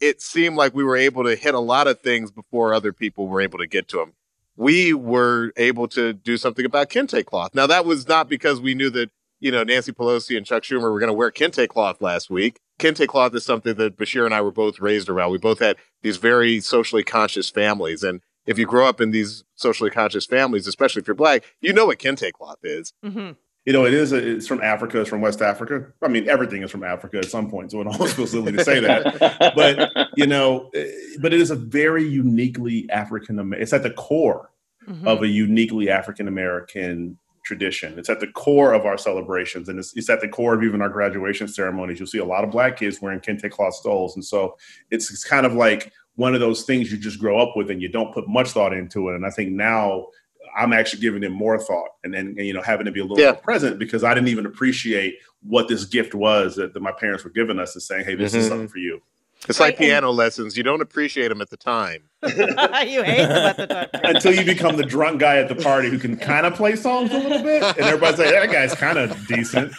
[0.00, 3.28] it seemed like we were able to hit a lot of things before other people
[3.28, 4.12] were able to get to them.
[4.56, 7.54] We were able to do something about kente cloth.
[7.54, 10.90] Now, that was not because we knew that, you know, Nancy Pelosi and Chuck Schumer
[10.90, 12.58] were going to wear kente cloth last week.
[12.78, 15.30] Kente cloth is something that Bashir and I were both raised around.
[15.30, 18.02] We both had these very socially conscious families.
[18.02, 21.72] And if you grow up in these socially conscious families, especially if you're black, you
[21.72, 22.92] know what kente cloth is.
[23.02, 23.32] hmm
[23.66, 24.12] You know, it is.
[24.12, 25.00] A, it's from Africa.
[25.00, 25.92] It's from West Africa.
[26.00, 28.64] I mean, everything is from Africa at some point, so it almost feels silly to
[28.64, 29.52] say that.
[29.56, 30.86] But you know, eh,
[31.20, 33.52] but it is a very uniquely African.
[33.54, 34.50] It's at the core
[34.86, 37.98] hmm of a uniquely African American tradition.
[37.98, 40.80] It's at the core of our celebrations, and it's, it's at the core of even
[40.80, 41.98] our graduation ceremonies.
[41.98, 44.56] You'll see a lot of black kids wearing kente cloth stoles, and so
[44.92, 47.82] it's, it's kind of like one of those things you just grow up with, and
[47.82, 49.16] you don't put much thought into it.
[49.16, 50.06] And I think now
[50.56, 53.04] I'm actually giving it more thought, and then and, you know having to be a
[53.04, 53.32] little Yeah.
[53.32, 57.24] more present because I didn't even appreciate what this gift was that, that my parents
[57.24, 58.48] were giving us, and saying, "Hey, this is Mhm.
[58.48, 59.00] something for you."
[59.48, 60.56] It's Right, like piano lessons.
[60.56, 62.04] You don't appreciate them at the time.
[62.22, 63.88] you hate them at the time.
[64.02, 67.10] until you become the drunk guy at the party who can kind of play songs
[67.12, 69.72] a little bit, and everybody's like, "That guy's kind of decent."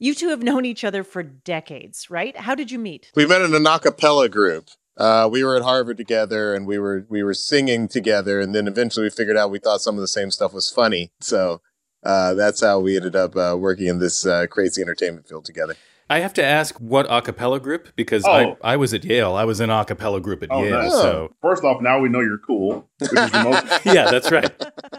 [0.00, 2.36] You two have known each other for decades, right?
[2.36, 3.10] How did you meet?
[3.14, 4.66] We met in an a cappella group.
[4.96, 8.68] Uh, we were at Harvard together, and we were we were singing together, and then
[8.68, 11.10] eventually we figured out we thought some of the same stuff was funny.
[11.20, 11.60] So
[12.04, 15.74] uh, that's how we ended up uh, working in this uh, crazy entertainment field together.
[16.10, 18.30] I have to ask what a cappella group because Oh.
[18.62, 19.34] I, I was at Yale.
[19.34, 20.82] I was in a cappella group at Oh, Yale.
[20.82, 20.92] nice.
[20.92, 24.52] So First off, now we know you're cool, which is the most yeah, that's right.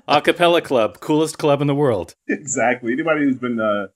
[0.08, 2.16] A cappella club, coolest club in the world.
[2.28, 2.92] exactly.
[2.92, 3.88] Anybody who's been uh,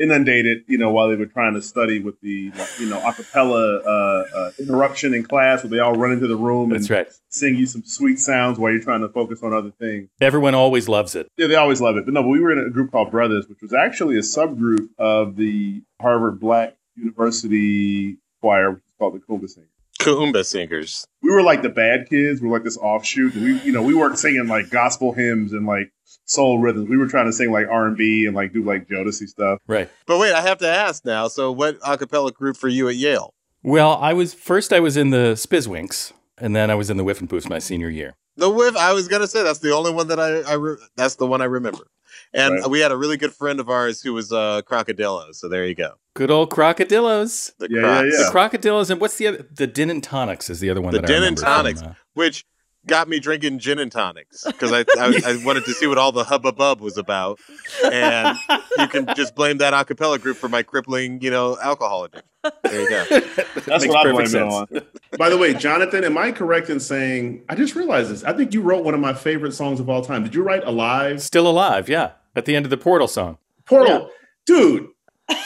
[0.00, 4.36] inundated, you know, while they were trying to study with the, you know, acapella uh,
[4.36, 7.08] uh, interruption in class, where they all run into the room and right.
[7.28, 10.08] sing you some sweet sounds while you're trying to focus on other things.
[10.20, 11.28] Everyone always loves it.
[11.36, 12.04] Yeah, they always love it.
[12.06, 14.88] But no, but we were in a group called Brothers, which was actually a subgroup
[14.98, 19.70] of the Harvard Black University Choir, which is called the Kuumba Singers.
[20.00, 21.06] Kuumba singers.
[21.22, 22.40] We were like the bad kids.
[22.40, 23.34] We were like this offshoot.
[23.34, 25.92] We, you know, we weren't singing like gospel hymns and like
[26.30, 26.88] soul rhythms.
[26.88, 29.58] We were trying to sing like R and B and like do like Jodeci stuff.
[29.66, 29.88] Right.
[30.06, 31.28] But wait, I have to ask now.
[31.28, 33.34] So, what a cappella group for you at Yale?
[33.62, 37.04] Well, I was first I was in the Spizzwinks, and then I was in the
[37.04, 38.14] Whiff and Whiffenpoofs my senior year.
[38.36, 38.74] The whiff.
[38.76, 40.40] I was gonna say that's the only one that I.
[40.50, 41.86] I re- that's the one I remember.
[42.32, 42.70] And Right.
[42.70, 45.34] we had a really good friend of ours who was uh, Krokodilo.
[45.34, 45.92] So there you go.
[46.14, 47.52] Good old Krokodiloes.
[47.58, 48.10] The Yeah, Kroks.
[48.12, 49.46] yeah, The Krokodiloes, and what's the other?
[49.52, 50.92] The Din and Tonics is the other one.
[50.94, 51.80] The that Din I and Tonics.
[51.82, 52.44] from, uh, which
[52.86, 56.12] got me drinking gin and tonics because I, I I wanted to see what all
[56.12, 57.38] the hubbub was about,
[57.84, 58.36] and
[58.78, 62.26] you can just blame that a cappella group for my crippling, you know, alcohol addiction.
[62.64, 63.04] There you go.
[63.66, 64.54] That's Makes what I perfect blame it sense.
[64.54, 64.82] on.
[65.18, 68.24] By the way, Jonathan, am I correct in saying I just realized this?
[68.24, 70.22] I think you wrote one of my favorite songs of all time.
[70.22, 71.20] Did you write "Alive"?
[71.22, 72.12] Still alive, yeah.
[72.34, 73.38] At the end of the Portal song.
[73.66, 74.10] Portal,
[74.46, 74.88] dude.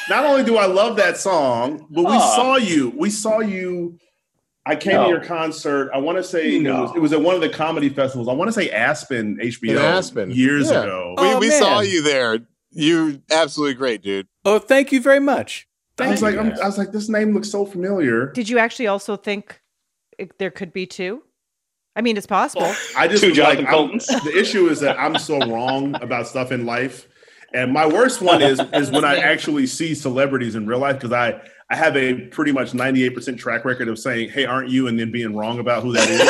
[0.09, 2.93] Not only do I love that song, but we saw you.
[2.97, 3.99] We saw you.
[4.67, 5.05] I came No.
[5.05, 5.91] to your concert.
[5.93, 6.79] I want to say No.
[6.79, 8.29] it, was, it was at one of the comedy festivals.
[8.29, 10.31] I want to say Aspen HBO In Aspen.
[10.31, 10.83] years Yeah.
[10.83, 11.15] ago.
[11.19, 11.63] We, Oh, we man.
[11.63, 12.39] saw you there.
[12.71, 14.27] You absolutely great, dude.
[14.45, 15.69] Oh, thank you very much.
[15.99, 16.37] I Thank was like.
[16.37, 18.33] I'm, I was like, this name looks so familiar.
[18.33, 19.61] Did you actually also think
[20.19, 21.23] it, there could be two?
[21.95, 22.75] I mean, it's possible.
[22.97, 24.07] I just Two was like, Jonathan I'm- Coultons.
[24.25, 27.07] the issue is that I'm so wrong about stuff in life,
[27.53, 31.13] and my worst one is is when I actually see celebrities in real life because
[31.13, 31.41] I
[31.75, 34.97] I have a pretty much 98 percent track record of saying, "Hey, aren't you?" and
[34.97, 36.21] then being wrong about who that is.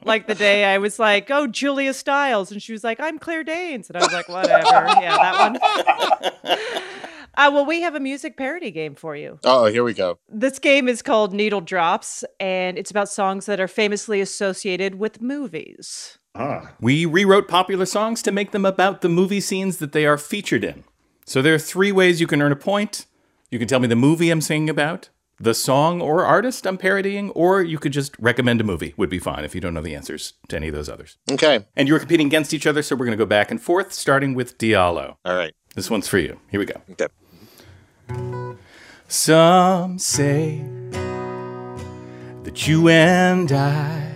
[0.04, 3.42] like the day I was like, "Oh, Julia Stiles," and she was like, "I'm Claire
[3.42, 4.62] Danes," and I was like, "Whatever."
[5.02, 6.58] Yeah, that one.
[7.38, 9.38] Uh, well, we have a music parody game for you.
[9.44, 10.18] Oh, here we go.
[10.26, 15.20] This game is called Needle Drops, and it's about songs that are famously associated with
[15.20, 16.16] movies.
[16.34, 20.16] ah, We rewrote popular songs to make them about the movie scenes that they are
[20.16, 20.84] featured in.
[21.28, 23.06] So there are three ways you can earn a point.
[23.50, 25.08] You can tell me the movie I'm singing about,
[25.40, 29.18] the song or artist I'm parodying, or you could just recommend a movie, would be
[29.18, 31.18] fine if you don't know the answers to any of those others.
[31.28, 31.64] Okay.
[31.74, 34.34] And you're competing against each other, so we're going to go back and forth, starting
[34.34, 35.16] with Diallo.
[35.24, 35.52] All right.
[35.74, 36.38] This one's for you.
[36.48, 36.80] Here we go.
[36.92, 37.08] Okay.
[39.08, 40.64] Some say
[42.44, 44.12] that you and I,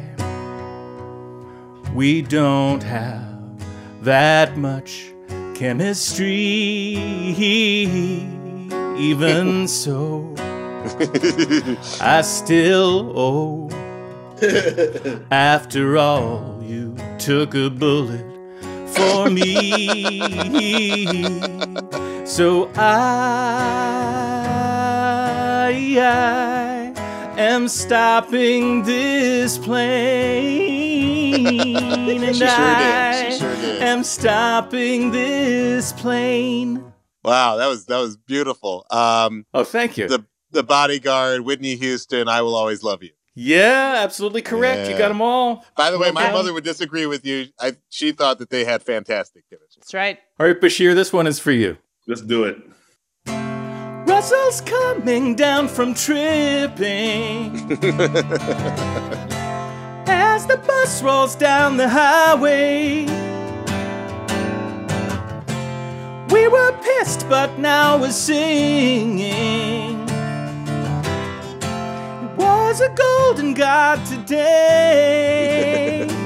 [1.92, 5.12] we don't have that much
[5.61, 6.96] chemistry.
[8.96, 10.35] Even so,
[12.01, 13.68] I still owe.
[15.31, 18.25] After all, you took a bullet
[18.87, 19.83] for me.
[22.25, 24.01] So I,
[25.99, 26.94] I
[27.37, 30.80] am stopping this plane.
[31.46, 32.50] And She sure did.
[32.50, 33.83] I She sure did.
[33.83, 36.92] am stopping this plane.
[37.24, 38.87] Wow, that was that was beautiful.
[38.90, 40.09] Um, Oh, thank you.
[40.09, 43.11] the the bodyguard, Whitney Houston, I will always love you.
[43.35, 44.88] yeah, absolutely correct.
[44.90, 45.64] You got them all.
[45.76, 46.33] By the way, my Okay.
[46.33, 47.46] mother would disagree with you.
[47.61, 49.81] I, she thought that they had fantastic chemistry.
[49.81, 50.18] That's right.
[50.40, 51.76] All right, Bashir, this one is for you.
[52.09, 52.57] Let's do it.
[54.09, 57.68] Russell's coming down from tripping
[60.07, 63.07] as the bus rolls down the highway.
[66.31, 70.01] We were pissed, but now we're singing.
[72.11, 76.07] It was a golden god today.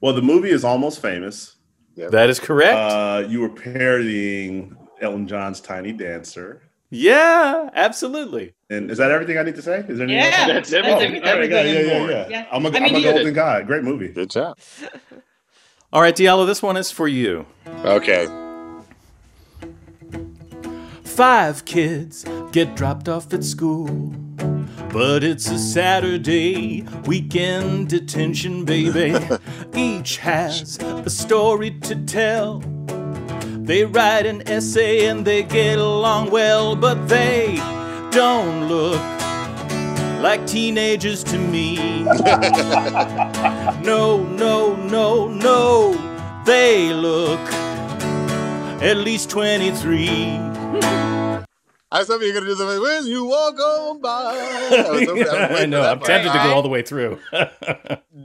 [0.00, 1.56] Well, the movie is almost famous.
[1.96, 2.76] that is correct.
[2.76, 6.60] Uh, you were parodying Elton John's Tiny Dancer.
[6.94, 8.54] Yeah, absolutely.
[8.70, 9.78] And is that everything I need to say?
[9.80, 10.70] Is there anything Yeah, else?
[10.70, 11.22] that's everything.
[11.22, 12.28] Oh, all right, yeah, everything yeah, and yeah, yeah.
[12.28, 12.46] Yeah.
[12.52, 13.34] I'm a, I mean, am a golden it.
[13.34, 13.62] guy.
[13.62, 14.08] Great movie.
[14.08, 14.58] Good job.
[15.92, 17.46] All right, Diallo, this one is for you.
[17.84, 18.26] Okay.
[21.04, 24.12] Five kids get dropped off at school.
[24.92, 29.16] But it's a Saturday, weekend detention, baby.
[29.74, 32.62] Each has a story to tell.
[33.64, 37.56] They write an essay and they get along well, but they
[38.10, 39.00] don't look
[40.20, 42.02] like teenagers to me.
[43.82, 46.42] no, no, no, no.
[46.44, 47.40] They look
[48.82, 50.18] at least 23.
[51.90, 52.82] I was hoping you were going to do something.
[52.82, 54.10] When you walk on by.
[54.10, 55.80] I, was hoping, I, was I know.
[55.80, 56.08] I'm part.
[56.08, 57.18] tempted to go all the way through.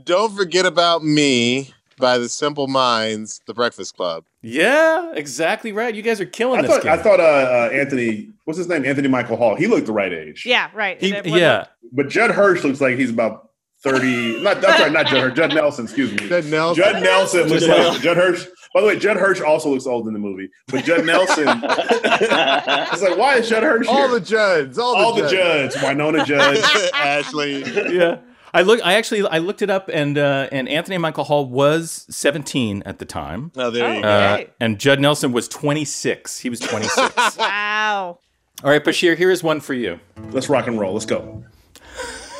[0.04, 4.24] Don't forget about me by the Simple Minds, The Breakfast Club.
[4.42, 5.94] yeah, exactly right.
[5.94, 6.92] You guys are killing I this thought, game.
[6.92, 8.84] I thought uh, uh, Anthony, what's his name?
[8.84, 9.54] Anthony Michael Hall.
[9.56, 10.44] He looked the right age.
[10.46, 11.00] Yeah, right.
[11.00, 13.50] He- And it yeah, But Judd Hirsch looks like he's about
[13.82, 14.42] 30.
[14.42, 15.36] Not, I'm sorry, not Judd Hirsch.
[15.36, 16.28] Judd Nelson, excuse me.
[16.28, 16.82] Judd Nelson.
[16.84, 18.46] Judd Nelson looks Judd like Judd Hirsch.
[18.74, 20.48] By the way, Judd Hirsch also looks old in the movie.
[20.68, 24.08] But Judd Nelson, it's like, why is Judd Hirsch All here?
[24.08, 24.78] the Judds.
[24.78, 25.74] All the all the Judds.
[25.74, 25.76] Judds.
[25.76, 26.58] Wynonna Judd.
[26.94, 27.62] Ashley.
[27.96, 28.18] yeah.
[28.52, 28.80] I look.
[28.84, 32.98] I actually I looked it up, and uh, and Anthony Michael Hall was 17 at
[32.98, 34.02] the time, Oh, there you Oh.
[34.02, 34.08] go.
[34.08, 34.50] uh, Okay.
[34.60, 36.38] and Judd Nelson was 26.
[36.40, 37.36] He was 26.
[37.38, 38.18] Wow.
[38.64, 40.00] All right, Bashir, here is one for you.
[40.32, 40.92] Let's rock and roll.
[40.92, 41.44] Let's go.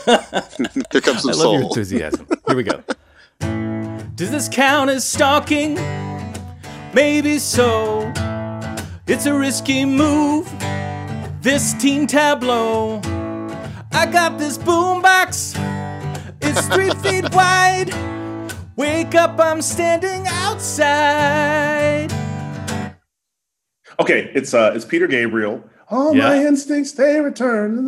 [0.06, 2.26] Here comes some I love your enthusiasm.
[2.46, 2.82] Here we go.
[4.16, 5.74] Does this count as stalking?
[6.94, 8.10] Maybe so.
[9.06, 10.46] It's a risky move.
[11.42, 13.00] This teen tableau.
[13.92, 15.54] I got this boombox.
[16.50, 17.90] It's three feet wide.
[18.76, 22.10] Wake up, I'm standing outside.
[24.00, 25.62] Okay, it's uh, it's Peter Gabriel.
[25.90, 26.28] All Yeah.
[26.30, 27.86] my instincts they return.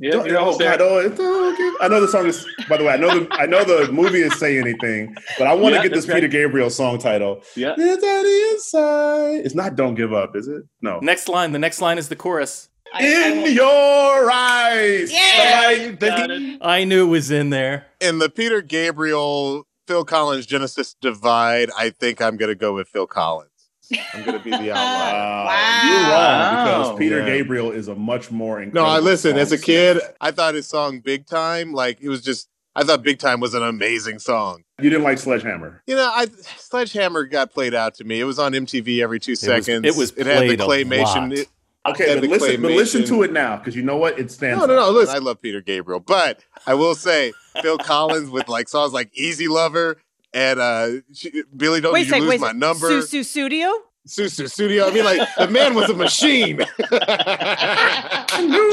[0.00, 0.78] Yeah, Don't- you're almost there.
[0.78, 2.46] God, it don't give- I know the song is.
[2.70, 5.52] By the way, I know the I know the movie is "Say Anything," but I
[5.52, 6.14] want to Yeah, get this right.
[6.14, 7.42] Peter Gabriel song title.
[7.54, 7.74] Yeah.
[7.76, 9.44] It's on the inside.
[9.44, 10.62] It's not "Don't Give Up," is it?
[10.80, 11.00] No.
[11.00, 11.52] Next line.
[11.52, 12.69] The next line is the chorus.
[12.98, 15.62] In your eyes, Yeah.
[15.66, 16.54] like the Got heat.
[16.54, 16.58] it.
[16.62, 17.86] I knew it was in there.
[18.00, 22.88] In the Peter Gabriel, Phil Collins Genesis divide, I think I'm going to go with
[22.88, 23.46] Phil Collins.
[24.14, 24.74] I'm going to be the outlier.
[24.74, 25.44] Wow.
[25.46, 25.82] Wow.
[25.84, 27.26] You're wrong because oh, Peter Yeah.
[27.26, 29.36] Gabriel is a much more No, incredible I listen.
[29.38, 32.48] As a kid, I thought his song "Big Time" like it was just.
[32.76, 34.62] I thought "Big Time" was an amazing song.
[34.80, 35.82] You didn't like Sledgehammer.
[35.88, 36.26] You know, I
[36.56, 38.20] Sledgehammer got played out to me.
[38.20, 39.84] It was on MTV every two seconds.
[39.84, 41.30] it was It had the played a claymation.
[41.30, 41.32] lot.
[41.32, 41.48] It-
[41.86, 44.18] Okay, but listen, but listen to it now because you know what?
[44.18, 44.60] It stands.
[44.60, 44.82] no, no, no.
[44.88, 44.92] out.
[44.94, 49.10] Listen, I love Peter Gabriel, but I will say Phil Collins with like songs like
[49.16, 49.96] "Easy Lover"
[50.34, 52.24] and uh, she, "Billy Don't Wait a You second.
[52.24, 52.60] Lose Wait My second.
[52.60, 53.72] Number." Sussudio?
[54.06, 54.88] Susu Studio.
[54.88, 56.58] I mean, like the man was a machine.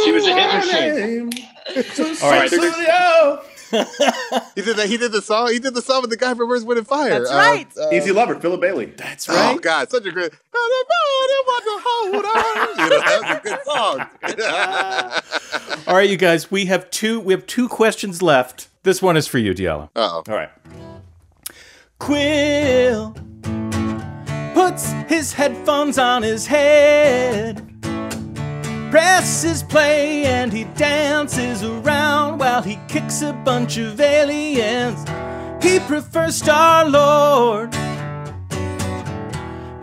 [0.04, 1.30] She was a hit machine.
[1.76, 2.18] machine.
[2.24, 2.50] All right.
[3.68, 3.86] Studio.
[4.56, 4.88] he did that.
[4.88, 5.52] He did the song.
[5.52, 7.20] He did the song with the guy from Earth, Wind, and Fire.
[7.20, 7.68] That's right.
[7.78, 8.86] Uh, Easy Lover, Philip Bailey.
[8.86, 9.56] That's right.
[9.56, 9.60] Oh.
[9.60, 10.32] God, such a great.
[10.34, 12.68] Anybody want to hold on?
[12.80, 14.08] You know, that's a good song.
[15.88, 18.70] All right, you guys, we have two we have two questions left.
[18.84, 19.90] This one is for you, Diallo.
[19.96, 20.24] oh.
[20.28, 20.50] All right.
[22.00, 23.16] Quill
[24.54, 27.77] puts his headphones on his head,
[28.92, 35.00] presses play, and he dances around while he kicks a bunch of aliens.
[35.64, 37.74] He prefers Star Lord.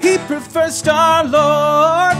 [0.00, 2.16] He prefers Star Lord.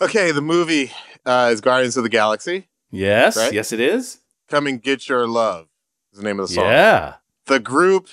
[0.00, 0.92] Okay, the movie
[1.24, 2.68] uh, is Guardians of the Galaxy.
[2.90, 3.52] Yes, Right?
[3.52, 4.18] yes, it is.
[4.48, 5.66] Come and get your love
[6.12, 6.64] is the name of the song.
[6.66, 7.14] Yeah.
[7.46, 8.08] The group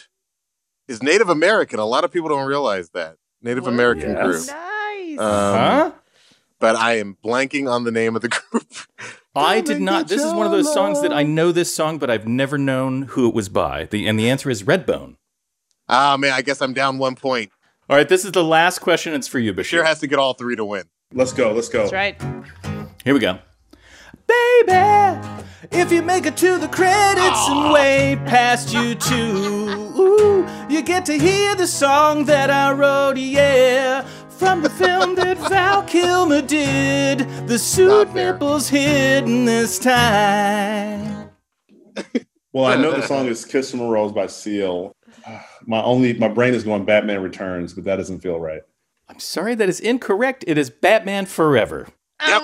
[0.88, 1.80] is Native American.
[1.80, 4.24] A lot of people don't realize that Native American Yes.
[4.26, 4.48] group.
[4.48, 5.20] Nice.
[5.20, 5.92] Um, huh?
[6.64, 8.66] But I am blanking on the name of the group.
[9.36, 10.08] I did not.
[10.08, 13.02] This is one of those songs that I know this song, but I've never known
[13.02, 13.84] who it was by.
[13.84, 15.18] The and the answer is Redbone.
[15.90, 17.52] Ah man, I guess I'm down one point.
[17.90, 19.14] All right, this is the last question.
[19.14, 19.66] It's for you, Bashir.
[19.66, 20.86] Sure has to get all three to win.
[21.12, 21.52] Let's go.
[21.52, 21.80] Let's go.
[21.80, 22.16] That's right.
[23.04, 23.40] Here we go.
[24.26, 25.28] Baby,
[25.70, 31.06] if you make it to the credits and way past you too, ooh, you get
[31.08, 34.08] to hear the song that I wrote, yeah.
[34.38, 41.30] From the film that Val Kilmer did, the suit nipples hidden this time.
[42.52, 44.96] Well, I know the song is "Kiss from a Rose" by Seal.
[45.66, 48.62] My only my brain is going Batman Returns, but that doesn't feel right.
[49.08, 50.44] I'm sorry, that is incorrect.
[50.48, 51.88] It is Batman Forever.
[52.26, 52.42] Yep.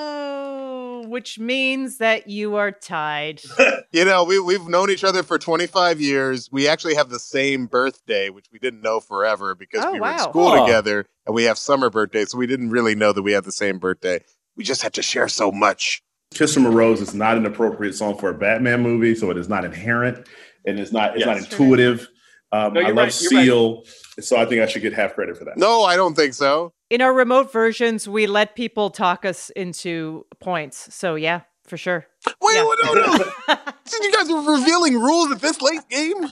[1.09, 3.41] Which means that you are tied.
[3.91, 6.47] You know, we we've known each other for 25 years.
[6.51, 10.11] We actually have the same birthday, which we didn't know forever because Oh, we were
[10.11, 10.59] in school Huh.
[10.63, 13.51] together and we have summer birthdays, so we didn't really know that we had the
[13.51, 14.19] same birthday.
[14.55, 16.03] We just had to share so much.
[16.35, 19.37] "Kiss from a Rose" is not an appropriate song for a Batman movie, so it
[19.37, 20.27] is not inherent
[20.67, 21.45] and it's not it's not Yes.
[21.51, 22.07] intuitive.
[22.51, 23.43] Um, No, I love right, you're right.
[23.43, 23.83] Seal,
[24.19, 25.57] so I think I should get half credit for that.
[25.57, 26.73] No, I don't think so.
[26.89, 30.93] In our remote versions, we let people talk us into points.
[30.93, 32.07] So yeah, for sure.
[32.41, 32.63] Wait, Yeah.
[32.83, 33.17] no, no.
[33.85, 36.27] See, you guys are revealing rules at this late game.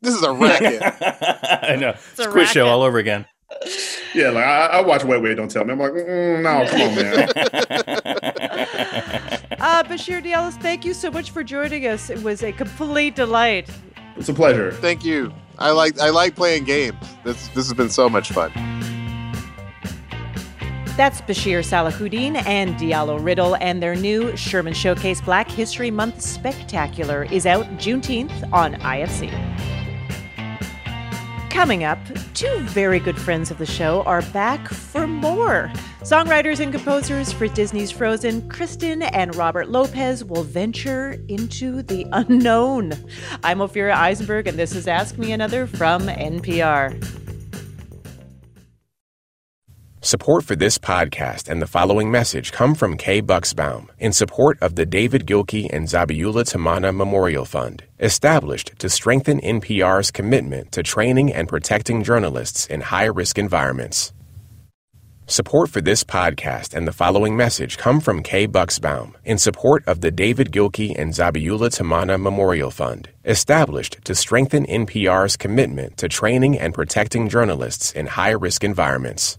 [0.00, 0.80] This is a racket.
[1.64, 1.90] I know.
[2.12, 3.26] It's a a quiz show all over again.
[4.14, 5.72] Yeah, like I, I watch Wait Wait Don't Tell Me.
[5.72, 7.28] I'm like, mm, no, come on, man.
[9.60, 12.10] Uh, Bashir Diallos, thank you so much for joining us.
[12.10, 13.68] It was a complete delight.
[14.16, 14.72] it's a pleasure.
[14.72, 15.32] Thank you.
[15.58, 16.96] I like I like playing games.
[17.24, 18.50] This this has been so much fun.
[20.96, 27.24] That's Bashir Salahuddin and Diallo Riddle, and their new Sherman Showcase Black History Month Spectacular
[27.24, 29.28] is out Juneteenth on IFC.
[31.50, 31.98] Coming up,
[32.34, 35.68] two very good friends of the show are back for more.
[36.02, 42.92] Songwriters and composers for Disney's Frozen, Kristen and Robert Lopez will venture into the unknown.
[43.42, 47.23] I'm Ophira Eisenberg, and this is Ask Me Another from NPR.
[50.04, 54.74] Support for this podcast and the following message come from Kay Bucksbaum in support of
[54.74, 61.32] the David Gilkey and Zabihullah Tamanna Memorial Fund, established to strengthen NPR's commitment to training
[61.32, 64.12] and protecting journalists in high risk environments.
[65.26, 70.02] Support for this podcast and the following message come from Kay Bucksbaum in support of
[70.02, 76.58] the David Gilkey and Zabihullah Tamanna Memorial Fund, established to strengthen NPR's commitment to training
[76.58, 79.38] and protecting journalists in high risk environments.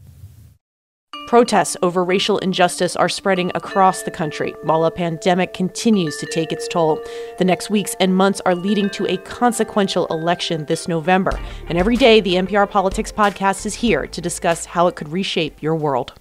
[1.36, 6.54] Protests over racial injustice are spreading across the country while a pandemic continues to take
[6.54, 6.98] its toll.
[7.40, 11.38] The next weeks and months are leading to a consequential election this November.
[11.68, 15.62] And every day, the NPR Politics Podcast is here to discuss how it could reshape
[15.62, 16.14] your world.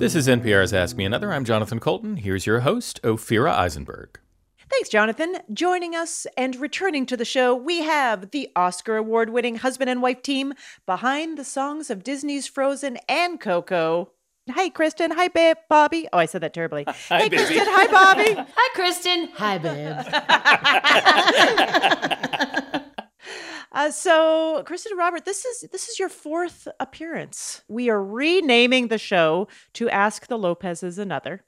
[0.00, 1.32] This is NPR's Ask Me Another.
[1.32, 2.16] I'm Jonathan Coulton.
[2.16, 4.18] Here's your host, Ophira Eisenberg.
[4.74, 5.36] Thanks, Jonathan.
[5.52, 10.02] Joining us and returning to the show, we have the Oscar award winning husband and
[10.02, 10.52] wife team
[10.84, 14.10] behind the songs of Disney's Frozen and Coco.
[14.50, 15.12] Hi, Kristen.
[15.12, 15.58] Hi, babe.
[15.70, 16.08] Bobby.
[16.12, 16.82] Oh, I said that terribly.
[16.88, 17.44] Hi, hey, baby.
[17.44, 17.66] Kristen.
[17.70, 18.34] Hi, Bobby.
[18.56, 19.28] Hi, Kristen.
[19.34, 19.96] Hi, babe.
[23.76, 27.62] Uh, so, Kristen and Robert, this is this is your fourth appearance.
[27.66, 31.42] We are renaming the show to Ask the Lopez's Another.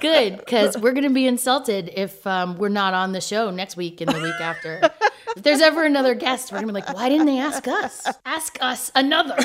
[0.00, 3.76] Good, because we're going to be insulted if um, we're not on the show next
[3.76, 4.80] week and the week after.
[5.36, 8.06] If there's ever another guest, we're going to be like, why didn't they ask us?
[8.24, 9.36] Ask us another.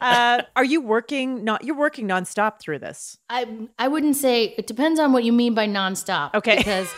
[0.00, 1.44] Uh, are you working?
[1.44, 3.18] Not you're working nonstop through this.
[3.28, 3.46] I
[3.78, 6.34] I wouldn't say it depends on what you mean by nonstop.
[6.34, 6.56] Okay.
[6.56, 6.90] Because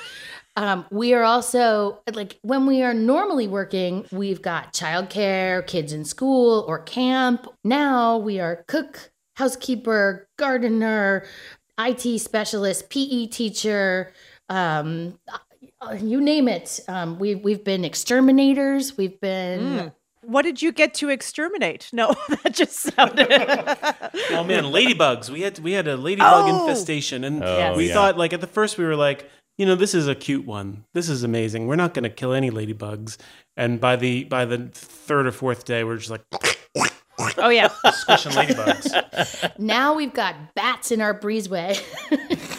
[0.57, 6.05] Um, we are also like when we are normally working, we've got childcare, kids in
[6.05, 7.47] school or camp.
[7.65, 11.25] Now we are cook, housekeeper, gardener,
[11.79, 14.13] IT specialist, PE teacher,
[14.51, 15.19] um,
[15.81, 16.81] uh, you name it.
[16.87, 18.97] Um, we've we've been exterminators.
[18.97, 19.91] We've been.
[20.25, 21.89] What did you get to exterminate?
[21.93, 23.29] No, that just sounded.
[24.31, 25.31] Oh man, ladybugs.
[25.31, 26.61] We had we had a ladybug Oh.
[26.69, 27.95] infestation, and Oh, we yeah.
[27.95, 29.29] thought like at the first we were like,
[29.63, 30.85] you know, this is a cute one.
[30.93, 31.69] This is amazing.
[31.69, 33.17] We're not going to kill any ladybugs.
[33.57, 36.25] And by the by the third or fourth day, we're just like
[37.39, 37.69] oh yeah.
[37.93, 39.57] squishing ladybugs.
[39.61, 41.81] Now we've got bats in our breezeway.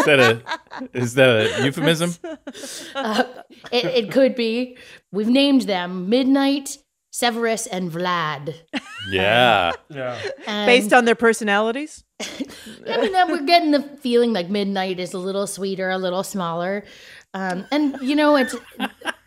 [0.00, 2.14] Is that a is that a euphemism?
[2.96, 3.24] Uh,
[3.70, 4.76] it, it could be.
[5.12, 6.78] We've named them Midnight,
[7.12, 8.56] Severus, and Vlad.
[9.08, 9.72] Yeah.
[9.88, 10.18] Yeah.
[10.46, 12.02] And, Based on their personalities.
[12.20, 16.84] I mean, we're getting the feeling like Midnight is a little sweeter, a little smaller,
[17.34, 18.54] um, and you know, it's.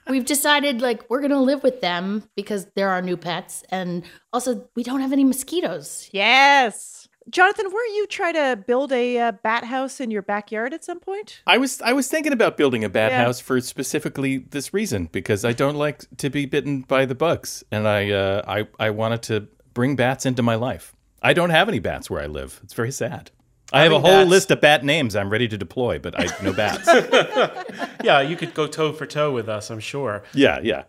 [0.10, 4.68] We've decided like we're gonna live with them because they're our new pets, and also
[4.76, 6.10] we don't have any mosquitoes.
[6.12, 7.08] Yes.
[7.30, 11.00] Jonathan, weren't you try to build a uh, bat house in your backyard at some
[11.00, 11.42] point?
[11.48, 13.24] I was I was thinking about building a bat Yeah.
[13.24, 17.64] house for specifically this reason because I don't like to be bitten by the bugs
[17.72, 20.93] and I uh, I I wanted to bring bats into my life.
[21.24, 22.60] I don't have any bats where I live.
[22.64, 23.32] It's very sad.
[23.72, 26.14] I have a Having whole bats- list of bat names I'm ready to deploy, but
[26.20, 26.88] I no bats.
[28.04, 30.24] Yeah, you could go toe for toe with us, I'm sure.
[30.34, 30.84] yeah, yeah.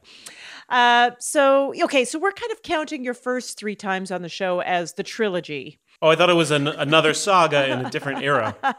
[0.69, 4.61] Uh, so okay, so we're kind of counting your first three times on the show
[4.61, 5.79] as the trilogy.
[6.03, 8.57] Oh, I thought it was an, another saga in a different era.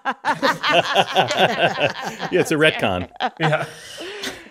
[2.31, 3.09] Yeah, it's a retcon.
[3.39, 3.65] Yeah.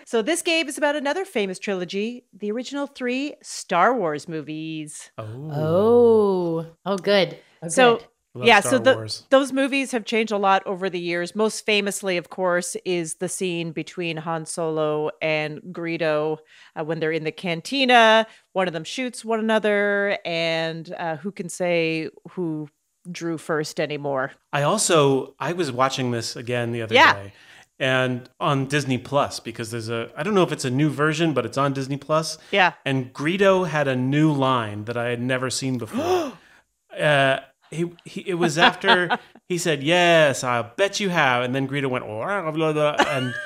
[0.07, 5.09] So this game is about another famous trilogy, the original three Star Wars movies.
[5.17, 7.39] Oh, oh, good.
[7.63, 8.07] Oh, So good.
[8.35, 11.33] Love yeah, Star so the, those movies have changed a lot over the years.
[11.35, 16.37] Most famously, of course, is the scene between Han Solo and Greedo
[16.75, 18.27] uh, when they're in the cantina.
[18.53, 22.69] One of them shoots one another, and uh, who can say who
[23.09, 24.33] drew first anymore?
[24.53, 27.13] I also I was watching this again the other Yeah.
[27.13, 27.33] day,
[27.79, 31.33] and on Disney Plus because there's a I don't know if it's a new version,
[31.33, 32.37] but it's on Disney Plus.
[32.51, 32.73] Yeah.
[32.85, 36.33] And Greedo had a new line that I had never seen before.
[36.99, 37.39] uh,
[37.71, 39.17] he, he it was after
[39.49, 43.33] he said yes, I bet you have, and then Greedo went "Blah, blah, blah," and.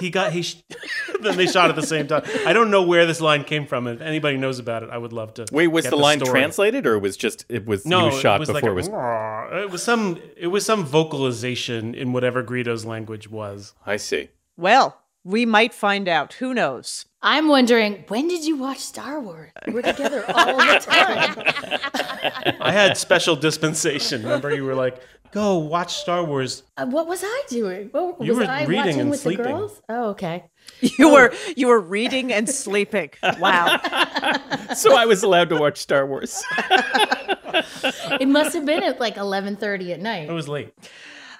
[0.00, 0.42] He got he.
[0.42, 0.56] Sh-
[1.20, 2.22] then they shot at the same time.
[2.46, 3.86] I don't know where this line came from.
[3.86, 5.46] If anybody knows about it, I would love to.
[5.52, 6.30] Wait, was get the line story.
[6.32, 8.70] translated or was just it was No, he was shot it was before like a,
[8.70, 13.74] it was "Rawr." it was some it was some vocalization in whatever Greedo's language was.
[13.86, 14.30] I see.
[14.56, 16.34] Well, we might find out.
[16.34, 17.06] Who knows?
[17.22, 19.50] I'm wondering when did you watch Star Wars?
[19.68, 22.54] We're together all the time.
[22.60, 24.22] I had special dispensation.
[24.22, 25.00] Remember, you were like,
[25.32, 27.88] "Go watch Star Wars." Uh, what was I doing?
[27.92, 29.44] What, You was were I reading watching and with sleeping.
[29.44, 29.82] the girls?
[29.88, 30.44] Oh, okay.
[30.98, 33.10] You were you were reading and sleeping.
[33.40, 33.80] Wow.
[34.74, 36.42] So I was allowed to watch Star Wars.
[38.20, 40.28] It must have been at like 11:30 at night.
[40.28, 40.72] It was late.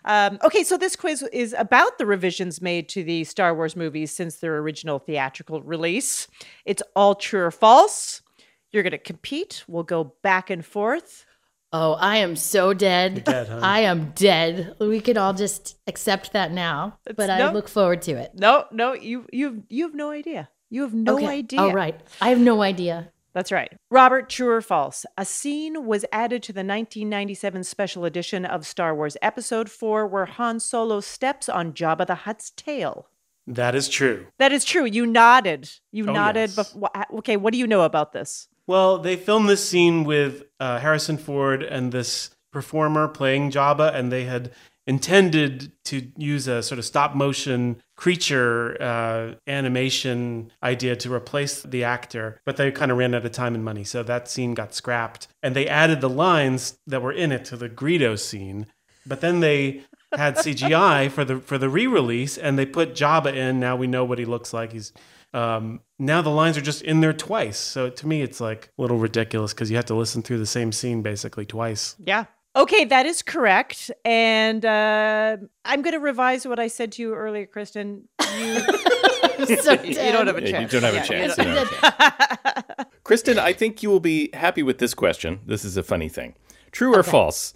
[0.05, 4.13] Um, okay, so this quiz is about the revisions made to the Star Wars movies
[4.13, 6.29] since their original theatrical release.
[6.65, 8.23] It's all true or false.
[8.71, 9.65] You're going to compete.
[9.67, 11.25] We'll go back and forth.
[11.73, 13.25] Oh, I am so dead.
[13.25, 13.61] dead, huh?
[13.63, 14.77] I am dead.
[14.79, 18.33] We could all just accept that now, but I look forward to it.
[18.35, 20.49] No, no, you you you have no idea.
[20.71, 21.27] You have no okay.
[21.27, 21.61] idea.
[21.61, 22.01] All right.
[22.21, 23.11] I have no idea.
[23.35, 23.73] That's right.
[23.91, 25.05] Robert, true or false?
[25.19, 30.27] A scene was added to the 1997 special edition of Star Wars Episode 4 where
[30.27, 33.09] Han Solo steps on Jabba the Hutt's tail.
[33.47, 34.29] That is true.
[34.39, 34.85] That is true.
[34.85, 35.69] You nodded.
[35.93, 36.51] You Oh, nodded.
[36.57, 36.73] yes.
[36.75, 38.49] Bef- okay, what do you know about this?
[38.67, 44.11] Well, they filmed this scene with uh, Harrison Ford and this performer playing Jabba, and
[44.11, 44.53] they had
[44.87, 51.85] intended to use a sort of stop motion creature uh, animation idea to replace the
[51.85, 54.75] actor, but they kind of ran out of time and money, so that scene got
[54.75, 55.29] scrapped.
[55.43, 58.67] And they added the lines that were in it to the Greedo scene,
[59.07, 59.83] but then they
[60.17, 63.61] had CGI for the for the re-release, and they put Jabba in.
[63.61, 64.73] Now we know what he looks like.
[64.73, 64.93] He's
[65.33, 67.59] um, now the lines are just in there twice.
[67.59, 70.47] So to me, it's like a little ridiculous because you have to listen through the
[70.47, 71.97] same scene basically twice.
[71.99, 72.27] Yeah.
[72.57, 73.91] Okay, that is correct.
[74.05, 78.09] And uh, I'm going to revise what I said to you earlier, Kristen.
[78.39, 78.61] You,
[79.61, 80.73] So you don't have a chance.
[80.73, 81.37] you don't have a chance.
[81.37, 82.89] you you don't- don't have a chance.
[83.05, 85.41] Kristen, I think you will be happy with this question.
[85.45, 86.35] This is a funny thing.
[86.73, 87.53] True or false?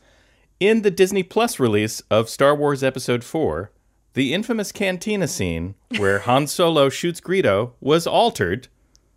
[0.60, 3.70] In the Disney Plus release of Star Wars Episode 4,
[4.14, 8.66] the infamous cantina scene where Han Solo shoots Greedo was altered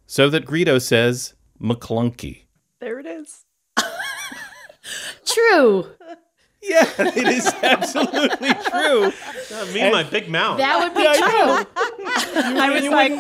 [0.06, 2.44] so that Greedo says McClunky.
[2.80, 3.46] There it is.
[5.26, 5.86] True.
[6.00, 6.16] Yeah.
[6.64, 9.12] Yeah, it is absolutely true.
[9.74, 10.60] me and my big mouth.
[10.60, 11.66] That would be Yeah, true.
[12.62, 13.12] I was like,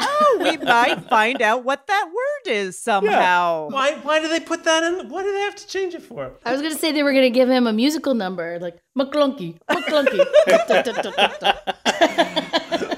[0.00, 3.70] oh, we might find out what that word is somehow.
[3.70, 3.94] Why?
[4.02, 5.08] Why do they put that in?
[5.08, 6.30] Why do they have to change it for?
[6.44, 10.22] I was gonna say they were gonna give him a musical number like McClunky, McClunky.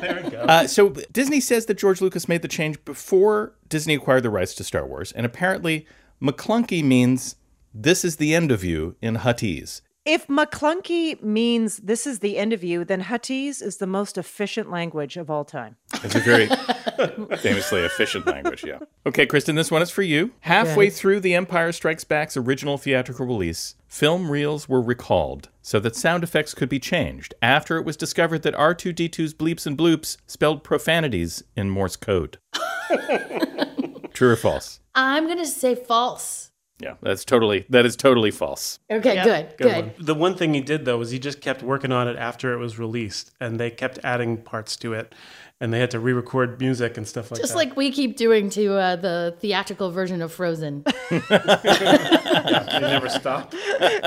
[0.00, 0.38] There we go.
[0.40, 4.54] Uh, so Disney says that George Lucas made the change before Disney acquired the rights
[4.56, 5.86] to Star Wars, and apparently
[6.20, 7.36] McClunky means
[7.74, 9.80] "this is the end of you" in Huttese.
[10.04, 14.68] If McClunky means this is the end of you, then Huttese is the most efficient
[14.68, 15.76] language of all time.
[16.02, 16.48] It's a very
[17.38, 18.80] famously efficient language, yeah.
[19.06, 20.32] Okay, Kristen, this one is for you.
[20.40, 20.98] Halfway Yes.
[20.98, 26.24] through The Empire Strikes Back's original theatrical release, film reels were recalled so that sound
[26.24, 31.44] effects could be changed after it was discovered that R2D2's bleeps and bloops spelled profanities
[31.54, 32.38] in Morse code.
[34.12, 34.80] True or false?
[34.96, 36.50] I'm gonna say false.
[36.82, 38.80] Yeah, that's totally that is totally false.
[38.90, 39.76] Okay, good, good.
[39.76, 39.94] one.
[39.98, 42.58] The one thing he did though was he just kept working on it after it
[42.58, 45.14] was released, and they kept adding parts to it,
[45.60, 47.58] and they had to re-record music and stuff like Just that.
[47.60, 50.82] Just like we keep doing to uh, the theatrical version of Frozen.
[51.10, 53.54] they never stopped.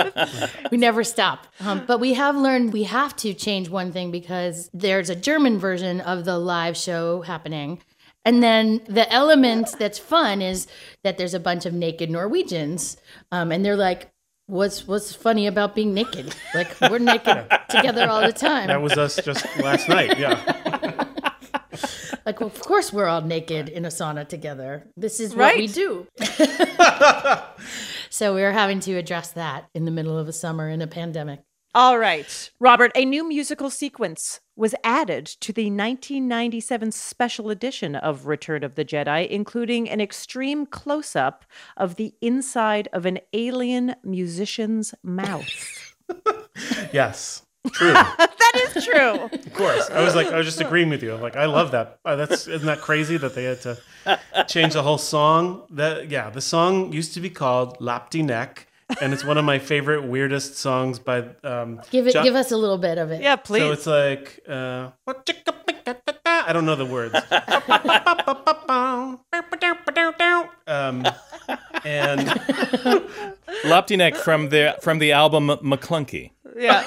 [0.72, 1.48] we never stop.
[1.62, 5.58] Um, but we have learned we have to change one thing because there's a German
[5.58, 7.82] version of the live show happening.
[8.26, 10.68] And then the element that's fun is
[11.04, 12.98] that there's a bunch of naked Norwegians,
[13.32, 14.12] um, and they're like,
[14.48, 16.36] "What's what's funny about being naked?
[16.56, 18.68] Like we're naked together all the time.
[18.68, 20.18] That was us just last night.
[20.18, 20.42] Yeah.
[22.26, 24.88] like, well, of course we're all naked in a sauna together.
[24.98, 26.08] This is what we do.
[28.10, 31.42] so we're having to address that in the middle of a summer in a pandemic.
[31.76, 38.26] All right, Robert, a new musical sequence was added to the 1997 special edition of
[38.26, 41.46] Return of the Jedi, including an extreme close up
[41.76, 45.94] of the inside of an alien musician's mouth.
[46.94, 47.42] Yes.
[47.74, 47.94] True.
[47.94, 49.24] that is true.
[49.24, 49.90] Of course.
[49.90, 51.14] I was like, I was just agreeing with you.
[51.14, 52.00] I'm like, I love that.
[52.06, 53.78] Uh, that's isn't that crazy that they had to
[54.48, 55.64] change the whole song?
[55.72, 58.68] That yeah, the song used to be called Lapti Nek,
[59.02, 62.52] and it's one of my favorite weirdest songs by um Give it, John- give us
[62.52, 63.22] a little bit of it.
[63.22, 63.62] Yeah, please.
[63.62, 64.90] So it's like uh
[66.26, 67.14] I don't know the words.
[70.68, 71.06] um
[71.84, 72.20] and
[73.66, 76.32] Lapti Nek from the from the album McClunky.
[76.58, 76.84] yeah.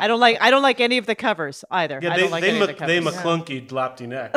[0.00, 1.98] I don't like I don't like any of the covers either.
[2.02, 3.16] yeah, I they don't like they, any of the Mc- they covers.
[3.16, 4.32] McClunky Lapti Nek.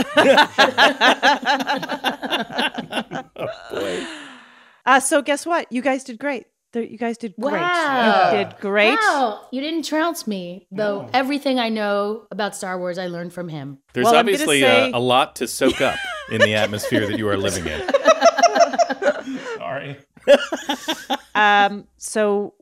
[4.85, 5.71] Uh, so guess what?
[5.71, 6.45] You guys did great.
[6.73, 7.59] You guys did great.
[7.61, 8.31] Wow.
[8.31, 8.95] You did great.
[8.95, 11.09] Wow, you didn't trounce me, though.
[11.13, 13.79] Everything I know about Star Wars, I learned from him.
[13.93, 15.97] There's Well, obviously say- uh, a lot to soak up
[16.31, 17.81] in the atmosphere that you are living in.
[19.57, 19.97] Sorry.
[21.35, 22.53] Um, so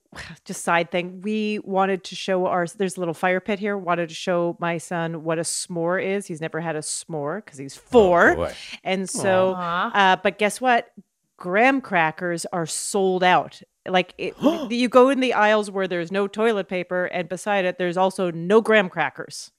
[0.45, 3.77] just side thing, we wanted to show our there's a little fire pit here.
[3.77, 6.25] Wanted to show my son what a s'more is.
[6.25, 8.35] He's never had a s'more because he's four.
[8.37, 8.51] Oh,
[8.83, 10.91] and so uh, but guess what?
[11.39, 13.61] Graham crackers are sold out.
[13.87, 14.35] Like it,
[14.69, 18.29] you go in the aisles where there's no toilet paper, and beside it, there's also
[18.29, 19.51] no graham crackers.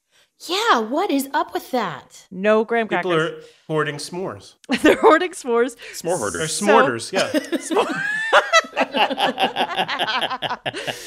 [0.47, 2.27] Yeah, what is up with that?
[2.31, 3.11] No graham crackers.
[3.11, 3.45] People crackers.
[3.45, 4.55] are hoarding s'mores.
[4.83, 5.77] They're hoarding s'mores.
[5.93, 6.39] S'more hoarders.
[6.39, 7.31] They're So- s'morters, yeah.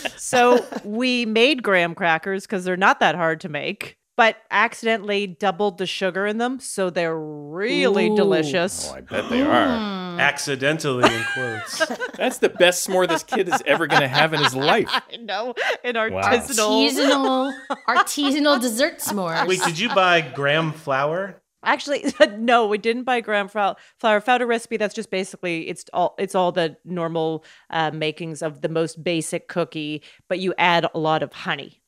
[0.17, 5.77] so we made graham crackers because they're not that hard to make, but accidentally doubled
[5.79, 8.15] the sugar in them, so they're really Ooh.
[8.15, 8.89] delicious.
[8.91, 9.77] Oh, I bet they are.
[9.77, 10.02] Hmm.
[10.19, 11.85] Accidentally in quotes.
[12.17, 14.87] That's the best s'more this kid is ever going to have in his life.
[15.11, 15.53] I know,
[15.83, 16.91] an artisanal.
[16.91, 17.53] Artisanal,
[17.87, 19.47] artisanal dessert s'mores.
[19.47, 21.41] Wait, did you buy graham flour?
[21.65, 22.03] Actually,
[22.37, 23.75] no, we didn't buy graham flour.
[23.99, 28.41] Flour found a recipe that's just basically it's all it's all the normal uh, makings
[28.41, 31.81] of the most basic cookie, but you add a lot of honey.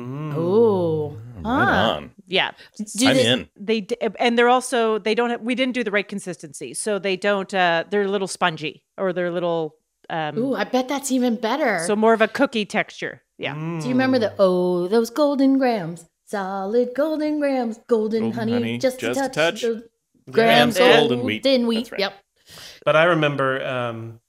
[0.00, 1.20] Ooh.
[1.44, 1.96] Right Ah.
[1.96, 2.10] on.
[2.26, 2.52] Yeah,
[2.96, 3.48] Do I'm they- in.
[3.58, 3.86] they
[4.18, 7.52] and they're also they don't have we didn't do the right consistency, so they don't
[7.54, 9.76] uh they're a little spongy or they're a little
[10.10, 11.80] um Ooh, I bet that's even better.
[11.86, 13.22] so more of a cookie texture.
[13.38, 13.54] Yeah.
[13.54, 18.78] Do you remember the oh those golden grams, solid golden grams, golden, Golden honey, honey,
[18.78, 19.64] just, just a a touch, touch.
[19.64, 19.82] of
[20.30, 21.44] Grams grams, golden golden wheat.
[21.44, 21.74] wheat.
[21.76, 22.00] That's right.
[22.00, 22.12] Yep.
[22.84, 24.20] But I remember um,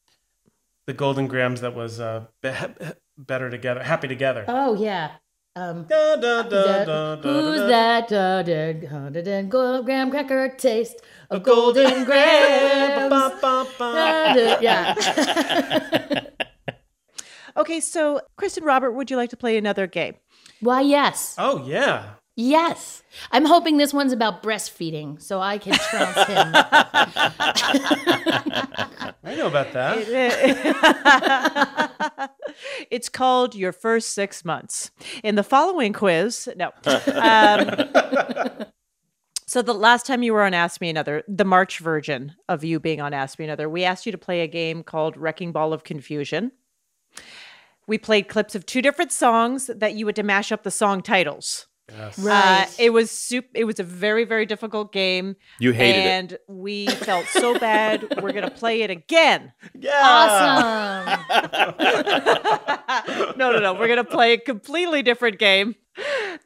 [0.88, 2.52] the golden grams that was uh, be-
[3.18, 4.46] better together, happy together.
[4.48, 5.12] Oh yeah.
[5.56, 8.08] Um, Da, da, da, that- da, da, who's that?
[8.08, 11.00] Da, da, da, da, da, gold graham cracker taste
[11.30, 13.10] of golden grams.
[13.12, 13.94] Ba, ba, ba.
[13.94, 14.96] Da, da, yeah.
[17.56, 20.16] Okay, so Kristen Robert, would you like to play another game?
[20.60, 21.36] Why, yes.
[21.38, 22.16] Oh yeah.
[22.36, 23.04] Yes.
[23.32, 26.52] I'm hoping this one's about breastfeeding so I can trounce him.
[29.24, 30.02] I know about that.
[32.92, 34.92] It's called Your First Six Months.
[35.24, 36.72] In the following quiz, no.
[36.86, 38.66] Um,
[39.48, 42.80] so the last time you were on Ask Me Another, the March version of you
[42.80, 45.74] being on Ask Me Another, we asked you to play a game called Wrecking Ball
[45.74, 46.52] of Confusion.
[47.86, 51.02] We played clips of two different songs that you had to mash up the song
[51.02, 51.68] titles.
[51.92, 52.26] Yes.
[52.26, 53.46] Uh, it was soup.
[53.54, 55.36] It was a very, very difficult game.
[55.60, 56.08] You hated it.
[56.08, 58.22] and we felt so bad.
[58.22, 59.52] We're gonna play it again.
[59.78, 59.92] Yeah.
[60.02, 61.20] Awesome.
[63.38, 63.74] no, no, no.
[63.74, 65.76] We're gonna play a completely different game.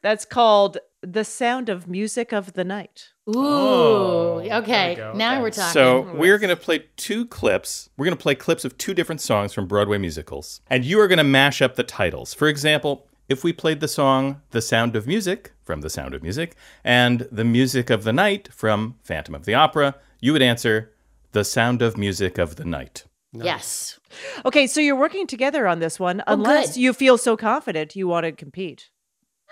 [0.02, 3.34] That's called "The Sound of Music of the Night." Ooh.
[3.38, 4.96] Oh, okay.
[4.96, 5.14] we.
[5.14, 5.42] Now Okay.
[5.42, 5.74] we're talking.
[5.74, 7.90] So we're going to play two clips.
[7.98, 11.10] We're going to play clips of two different songs from Broadway musicals, and you are
[11.10, 12.34] going to mash up the titles.
[12.34, 16.24] For example, if we played the song "The Sound of Music" from "The Sound of
[16.24, 20.94] Music" and "The Music of the Night" from Phantom of the Opera, you would answer
[21.34, 24.00] "The Sound of Music of the Night." yes.
[24.46, 26.78] Okay, so you're working together on this one, unless Oh, good.
[26.80, 28.90] you feel so confident you want to compete.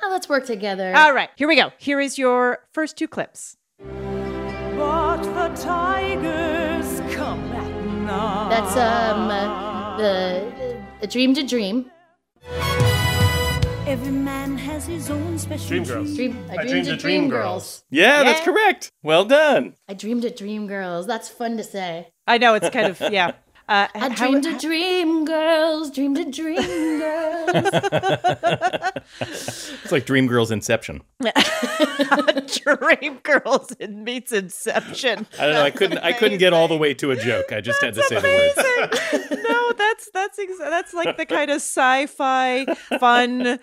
[0.02, 0.94] Now let's work together.
[0.96, 1.72] All right, here we go.
[1.78, 3.58] Here is your first two clips.
[3.80, 8.50] But the tigers come at night.
[8.50, 11.92] That's um uh, the a dream to dream.
[13.88, 16.16] Every man has his own special Dream Girls.
[16.16, 16.46] Dream.
[16.50, 17.44] I, I dreamed, dreamed of of dream, Dream girls.
[17.64, 17.84] Girls.
[17.92, 18.92] Yeah, that's correct.
[19.04, 19.76] Well done.
[19.88, 21.06] I dreamed of dream girls.
[21.06, 22.08] That's fun to say.
[22.26, 23.32] I know it's kind of yeah.
[23.68, 25.90] Uh, I how- dreamed of dream girls.
[25.90, 27.50] Dreamed of dream girls.
[29.22, 31.02] It's like Dreamgirls Inception.
[32.48, 35.26] Dream Girls in meets Inception.
[35.40, 35.62] I don't know.
[35.64, 35.98] I couldn't.
[36.00, 37.52] I couldn't get all the way to a joke.
[37.52, 39.42] I just had to say the words.
[39.96, 40.12] Amazing.
[40.14, 42.66] no, that's that's ex- that's like the kind of sci-fi
[43.00, 43.60] fun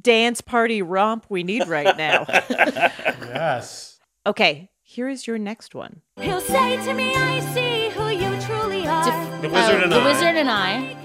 [0.00, 2.26] dance party romp we need right now.
[2.28, 3.98] Yes.
[4.26, 6.02] Okay, here is your next one.
[6.20, 9.04] He'll say to me, I see who you truly are.
[9.04, 10.04] Def- The Wizard uh, and the I.
[10.04, 10.96] Wizard and I.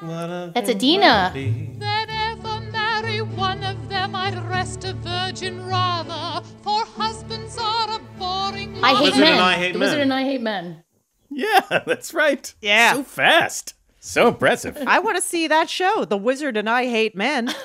[0.00, 1.32] What a That's Adina.
[1.78, 7.98] That ever marry one of them, I'd rest a virgin rather, for husbands are a
[8.18, 9.40] boring I hate men.
[9.40, 10.84] I hate the Wizard and I hate men.
[11.30, 12.54] Yeah, that's right.
[12.60, 12.92] Yeah.
[12.94, 13.74] So fast.
[14.00, 14.78] So impressive.
[14.86, 17.52] I want to see that show, The Wizard and I Hate Men.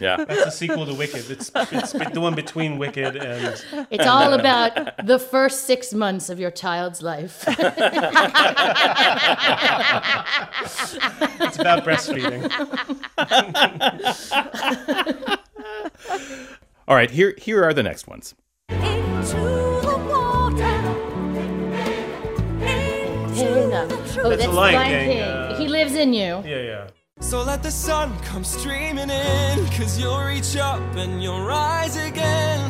[0.00, 0.24] Yeah.
[0.24, 1.30] That's a sequel to Wicked.
[1.30, 3.62] It's, it's the one between Wicked and.
[3.90, 7.44] It's all uh, about the first six months of your child's life.
[11.42, 12.48] It's about breastfeeding.
[16.86, 17.10] All right.
[17.10, 18.34] Here, here are the next ones.
[18.68, 19.59] Into
[24.14, 24.20] Hey.
[24.22, 25.22] Oh, that's the Lion Lion King, King.
[25.22, 26.42] uh, he lives in you.
[26.44, 26.86] Yeah, yeah.
[27.20, 32.60] So let the sun come streaming in, cause you'll reach up and you'll rise again.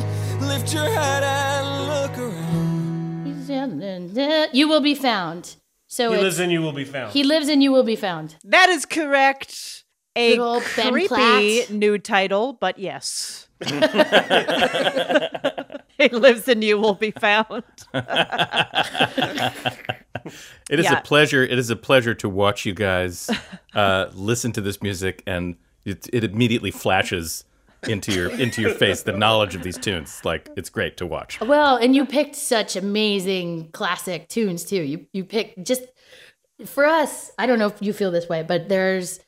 [0.41, 2.41] Lift your head and look around.
[4.53, 5.55] You will be found.
[5.87, 7.13] So He lives in you will be found.
[7.13, 8.35] He lives in you will be found.
[8.43, 9.83] That is correct.
[10.15, 11.69] A Good old creepy Platt.
[11.69, 13.47] new title, but yes.
[15.97, 17.63] he lives in you will be found.
[20.69, 20.99] It is Yeah.
[20.99, 21.43] a pleasure.
[21.43, 23.29] It is a pleasure to watch you guys
[23.73, 25.55] uh, listen to this music, and
[25.85, 27.43] it, it immediately flashes
[27.87, 30.21] into your into your face the knowledge of these tunes.
[30.23, 31.41] Like it's great to watch.
[31.41, 34.83] Well, and you picked such amazing classic tunes too.
[34.83, 35.83] You you picked just
[36.65, 37.31] for us.
[37.39, 39.19] I don't know if you feel this way, but there's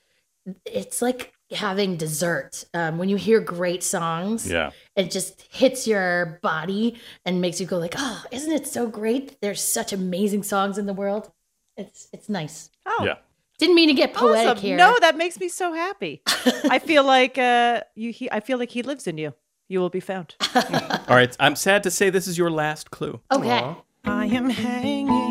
[0.66, 4.50] it's like having dessert um, when you hear great songs.
[4.50, 4.72] Yeah.
[4.96, 9.40] it just hits your body and makes you go like, oh, isn't it so great?
[9.42, 11.32] There's such amazing songs in the world.
[11.78, 12.70] It's it's nice.
[12.86, 13.16] Oh, Yeah.
[13.60, 14.64] Didn't mean to get poetic awesome.
[14.64, 14.78] here.
[14.78, 16.22] No, that makes me so happy.
[16.70, 18.12] I feel like uh, you.
[18.12, 19.34] He, I feel like he lives in you.
[19.70, 20.36] You will be found.
[20.56, 21.36] All right.
[21.40, 23.22] I'm sad to say this is your last clue.
[23.32, 23.76] okay.
[24.06, 25.23] I am hanging in a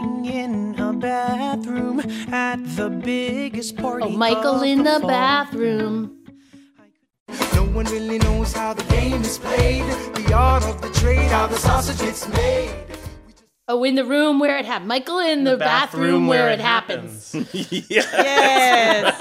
[1.03, 2.00] bathroom
[2.32, 4.07] at the biggest party.
[4.07, 5.09] Oh, Michael of in the fall.
[5.09, 6.16] bathroom.
[7.55, 9.84] No one really knows how the game is played,
[10.14, 12.72] the art of the trade, how the sausage gets made.
[13.68, 14.88] Oh, in the room where it happened.
[14.88, 17.34] Michael in the, bathroom, where, it happens.
[17.88, 19.18] Yes.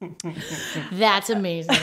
[0.92, 1.76] That's amazing.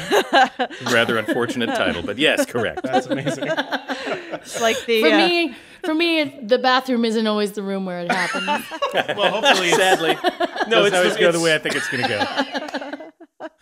[0.85, 2.81] Rather unfortunate title, but yes, correct.
[2.83, 3.45] That's amazing.
[3.49, 5.01] It's like the.
[5.01, 5.55] For uh, me,
[5.85, 8.65] for me, the bathroom isn't always the room where it happens.
[9.15, 10.15] Well, hopefully, Sadly,
[10.67, 12.17] no, doesn't it's always the, go the way I think it's going to go.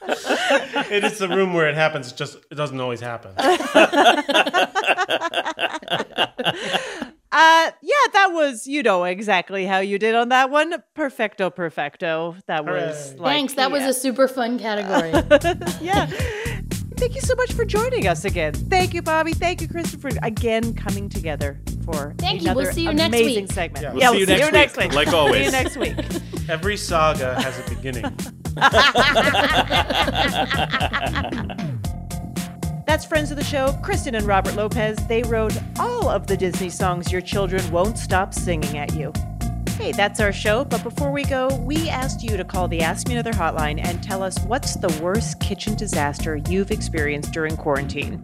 [0.96, 2.12] it is the room where it happens.
[2.12, 3.34] It just it doesn't always happen.
[7.36, 10.76] Uh, yeah, that was you know exactly how you did on that one.
[10.94, 12.36] Perfecto, perfecto.
[12.46, 13.54] That was like, Thanks.
[13.56, 15.10] That was a super fun category.
[15.82, 16.06] yeah.
[16.96, 18.54] Thank you so much for joining us again.
[18.54, 19.34] Thank you, Bobby.
[19.34, 22.54] Thank you, Christopher, again coming together for Thank you.
[22.54, 23.52] We'll see you next amazing week.
[23.52, 23.98] segment.
[23.98, 24.12] Yeah.
[24.12, 25.34] We'll see you next week, like always.
[25.40, 25.96] See you next week.
[26.50, 28.04] Every saga has a beginning.
[32.86, 34.98] That's friends of the show, Kristen and Robert Lopez.
[35.08, 39.12] They wrote all of the Disney songs your children won't stop singing at you.
[39.78, 43.08] Hey, that's our show, but before we go, we asked you to call the Ask
[43.08, 48.24] Me Another hotline and tell us what's the worst kitchen disaster you've experienced during quarantine.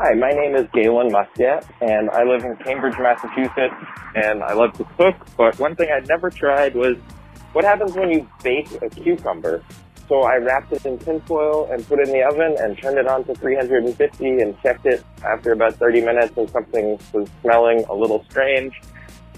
[0.00, 3.74] Hi, my name is Galen Muscat, and I live in Cambridge, Massachusetts,
[4.14, 6.96] and I love to cook, but one thing I'd never tried was
[7.52, 9.60] what happens when you bake a cucumber?
[10.08, 13.08] So I wrapped it in tinfoil and put it in the oven and turned it
[13.08, 17.94] on to 350 and checked it after about 30 minutes and something was smelling a
[17.94, 18.80] little strange.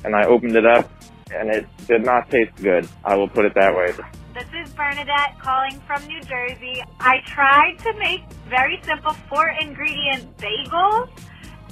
[0.04, 0.90] And I opened it up
[1.34, 2.86] and it did not taste good.
[3.06, 3.94] I will put it that way.
[4.32, 6.80] This is Bernadette calling from New Jersey.
[7.00, 11.10] I tried to make very simple four ingredient bagels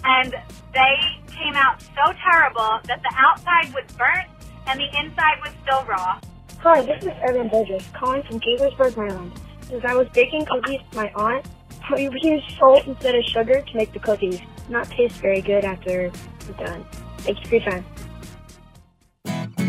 [0.02, 0.34] and
[0.74, 0.96] they
[1.32, 4.26] came out so terrible that the outside was burnt
[4.66, 6.20] and the inside was still raw.
[6.58, 9.40] Hi, this is Evan Burgess calling from Gaithersburg, Maryland.
[9.72, 11.46] As I was baking cookies for my aunt,
[11.92, 14.40] we used salt instead of sugar to make the cookies.
[14.68, 16.10] Not taste very good after
[16.48, 16.84] we're done.
[17.18, 19.67] Thank you for your time.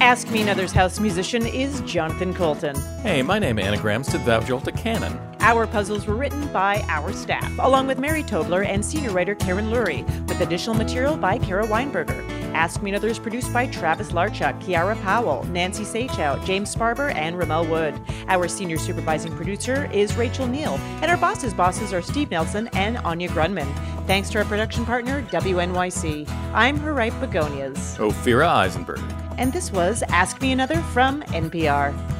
[0.00, 2.74] Ask Me Another's house musician is Jonathan Coulton.
[3.02, 5.20] Hey, my name anagrams to Thou Jolt a Cannon.
[5.40, 9.66] Our puzzles were written by our staff, along with Mary Tobler and senior writer Karen
[9.70, 12.26] Lurie, with additional material by Kara Weinberger.
[12.54, 17.36] Ask Me Another is produced by Travis Larchuk, Kiara Powell, Nancy Saechao, James Sparber, and
[17.38, 18.00] Rommel Wood.
[18.26, 22.96] Our senior supervising producer is Rachel Neel, and our bosses' bosses are Steve Nelson and
[22.98, 23.70] Anya Grundmann.
[24.06, 26.26] Thanks to our production partner, WNYC.
[26.54, 27.98] I'm her right begonias.
[27.98, 29.00] Ophira Eisenberg.
[29.38, 32.19] And this was Ask Me Another from NPR.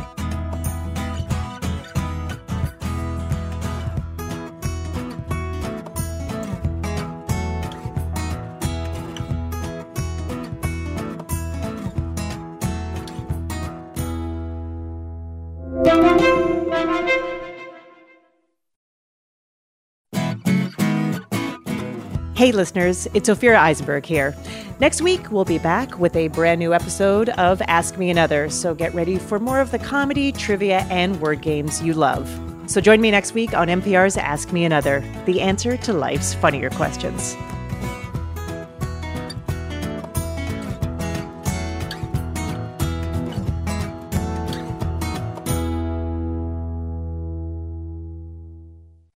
[22.41, 24.35] Hey, listeners, it's Ophira Eisenberg here.
[24.79, 28.73] Next week, we'll be back with a brand new episode of Ask Me Another, so
[28.73, 32.27] get ready for more of the comedy, trivia, and word games you love.
[32.65, 36.71] So join me next week on NPR's Ask Me Another, the answer to life's funnier
[36.71, 37.35] questions.